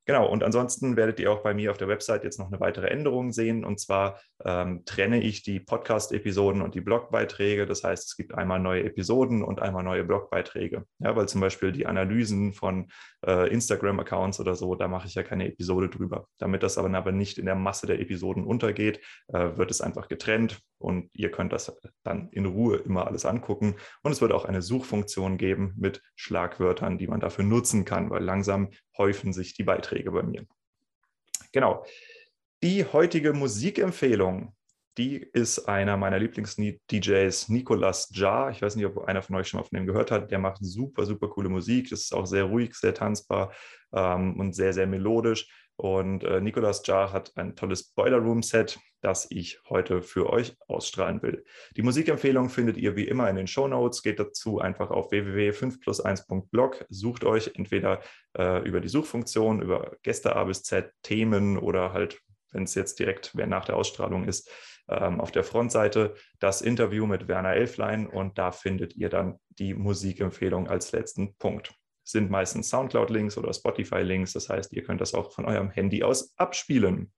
Genau, 0.10 0.28
und 0.28 0.41
ansonsten 0.43 0.95
werdet 0.95 1.19
ihr 1.19 1.32
auch 1.32 1.43
bei 1.43 1.54
mir 1.54 1.69
auf 1.69 1.78
der 1.78 1.88
Website 1.88 2.24
jetzt 2.24 2.39
noch 2.39 2.48
eine 2.48 2.60
weitere 2.60 2.88
Änderung 2.88 3.32
sehen. 3.32 3.63
Und 3.63 3.80
zwar 3.80 4.19
ähm, 4.43 4.82
trenne 4.84 5.22
ich 5.22 5.43
die 5.43 5.60
Podcast-Episoden 5.60 6.63
und 6.63 6.74
die 6.74 6.82
Blogbeiträge. 6.82 7.67
Das 7.67 7.84
heißt, 7.84 8.08
es 8.08 8.17
gibt 8.17 8.34
einmal 8.34 8.60
neue 8.60 8.86
Episoden 8.86 9.43
und 9.43 9.62
einmal 9.62 9.84
neue 9.84 10.04
Blogbeiträge. 10.04 10.84
Ja, 10.98 11.15
weil 11.15 11.30
zum 11.30 11.41
Beispiel 11.41 11.72
die 11.72 11.86
Analysen 11.86 12.54
von 12.54 12.88
äh, 13.24 13.54
Instagram-Accounts 13.54 14.39
oder 14.39 14.56
so, 14.56 14.74
da 14.74 14.88
mache 14.88 15.06
ich 15.06 15.13
ja 15.13 15.22
keine 15.22 15.48
Episode 15.48 15.89
drüber. 15.89 16.26
Damit 16.39 16.63
das 16.63 16.80
aber, 16.80 16.91
aber 16.98 17.12
nicht 17.12 17.38
in 17.38 17.45
der 17.45 17.54
Masse 17.54 17.86
der 17.86 18.00
Episoden 18.00 18.45
untergeht, 18.45 19.02
äh, 19.28 19.58
wird 19.58 19.69
es 19.69 19.80
einfach 19.80 20.08
getrennt 20.08 20.60
und 20.80 21.10
ihr 21.13 21.30
könnt 21.30 21.54
das 21.54 21.78
dann 22.04 22.30
in 22.30 22.45
Ruhe 22.45 22.78
immer 22.78 23.06
alles 23.06 23.26
angucken. 23.26 23.76
Und 24.02 24.12
es 24.12 24.22
wird 24.22 24.32
auch 24.32 24.45
eine 24.45 24.62
Suchfunktion 24.62 25.38
geben 25.38 25.74
mit 25.78 26.02
Schlagwörtern, 26.15 26.98
die 26.98 27.08
man 27.08 27.19
dafür 27.19 27.43
nutzen 27.43 27.86
kann, 27.86 28.10
weil 28.10 28.24
langsam 28.24 28.69
häufen 28.98 29.34
sich 29.34 29.54
die 29.54 29.63
Beiträge 29.63 29.99
bei 30.06 30.24
mir. 30.24 30.46
Genau. 31.52 31.86
Die 32.62 32.86
heutige 32.86 33.34
Musikempfehlung, 33.34 34.54
die 34.98 35.18
ist 35.18 35.60
einer 35.60 35.96
meiner 35.96 36.20
Lieblings-DJs, 36.20 37.50
Nicolas 37.50 38.10
Jar. 38.14 38.52
Ich 38.52 38.62
weiß 38.62 38.76
nicht, 38.76 38.86
ob 38.86 39.06
einer 39.06 39.22
von 39.22 39.38
euch 39.38 39.48
schon 39.48 39.60
mal 39.60 39.66
von 39.66 39.78
dem 39.78 39.88
gehört 39.88 40.12
hat. 40.12 40.30
Der 40.30 40.40
macht 40.40 40.58
super, 40.60 41.06
super 41.06 41.30
coole 41.30 41.48
Musik. 41.48 41.90
Das 41.90 42.02
ist 42.02 42.14
auch 42.14 42.26
sehr 42.26 42.44
ruhig, 42.44 42.76
sehr 42.76 42.94
tanzbar 42.94 43.54
ähm, 43.94 44.38
und 44.40 44.54
sehr, 44.54 44.74
sehr 44.74 44.88
melodisch. 44.88 45.50
Und 45.80 46.26
äh, 46.26 46.42
Nicolas 46.42 46.86
Jar 46.86 47.13
hat 47.13 47.32
ein 47.38 47.56
tolles 47.56 47.94
Boiler 47.94 48.18
Room 48.18 48.44
Set, 48.44 48.78
das 49.00 49.28
ich 49.32 49.62
heute 49.70 50.02
für 50.02 50.30
euch 50.30 50.58
ausstrahlen 50.68 51.22
will. 51.22 51.46
Die 51.78 51.84
Musikempfehlung 51.84 52.50
findet 52.50 52.76
ihr 52.76 52.98
wie 52.98 53.08
immer 53.08 53.30
in 53.30 53.38
den 53.38 53.48
Show 53.48 53.65
Notes. 53.65 54.04
Geht 54.04 54.20
dazu 54.20 54.60
einfach 54.60 54.92
auf 54.92 55.12
www.5plus1.blog. 55.12 56.86
Sucht 56.89 57.24
euch 57.24 57.52
entweder 57.56 58.02
äh, 58.38 58.62
über 58.68 58.82
die 58.82 58.89
Suchfunktion, 58.89 59.62
über 59.62 59.96
Gäste 60.04 60.36
A 60.36 60.44
bis 60.44 60.63
Z, 60.63 60.92
Themen 61.02 61.58
oder 61.58 61.94
halt, 61.94 62.20
wenn 62.52 62.63
es 62.63 62.76
jetzt 62.76 63.00
direkt 63.00 63.34
nach 63.36 63.63
der 63.63 63.78
Ausstrahlung 63.78 64.26
ist, 64.26 64.52
ähm, 64.89 65.22
auf 65.22 65.32
der 65.32 65.46
Frontseite 65.46 66.13
das 66.39 66.62
Interview 66.62 67.06
mit 67.06 67.30
Werner 67.30 67.54
Elflein 67.54 68.06
und 68.06 68.38
da 68.38 68.52
findet 68.52 68.98
ihr 68.98 69.08
dann 69.08 69.39
die 69.48 69.74
Musikempfehlung 69.74 70.68
als 70.68 70.92
letzten 70.92 71.38
Punkt 71.38 71.79
sind 72.12 72.32
meistens 72.32 72.69
Soundcloud-Links 72.69 73.38
oder 73.38 73.54
Spotify-Links. 73.54 74.34
Das 74.34 74.50
heißt, 74.50 74.74
ihr 74.74 74.84
könnt 74.84 75.02
das 75.02 75.13
auch 75.13 75.32
von 75.32 75.45
eurem 75.45 75.69
Handy 75.69 76.04
aus 76.04 76.34
abspielen. 76.38 77.12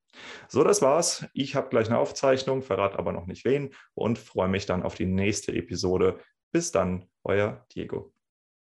So, 0.50 0.64
das 0.64 0.82
war's. 0.82 1.26
Ich 1.34 1.56
habe 1.56 1.70
gleich 1.70 1.88
eine 1.88 1.98
Aufzeichnung, 1.98 2.62
verrate 2.62 3.00
aber 3.00 3.14
noch 3.14 3.26
nicht 3.26 3.46
wen 3.46 3.74
und 3.94 4.20
freue 4.20 4.50
mich 4.50 4.66
dann 4.66 4.84
auf 4.84 4.96
die 4.96 5.06
nächste 5.06 5.54
Episode. 5.54 6.20
Bis 6.52 6.72
dann, 6.72 7.06
euer 7.24 7.66
Diego. 7.74 8.14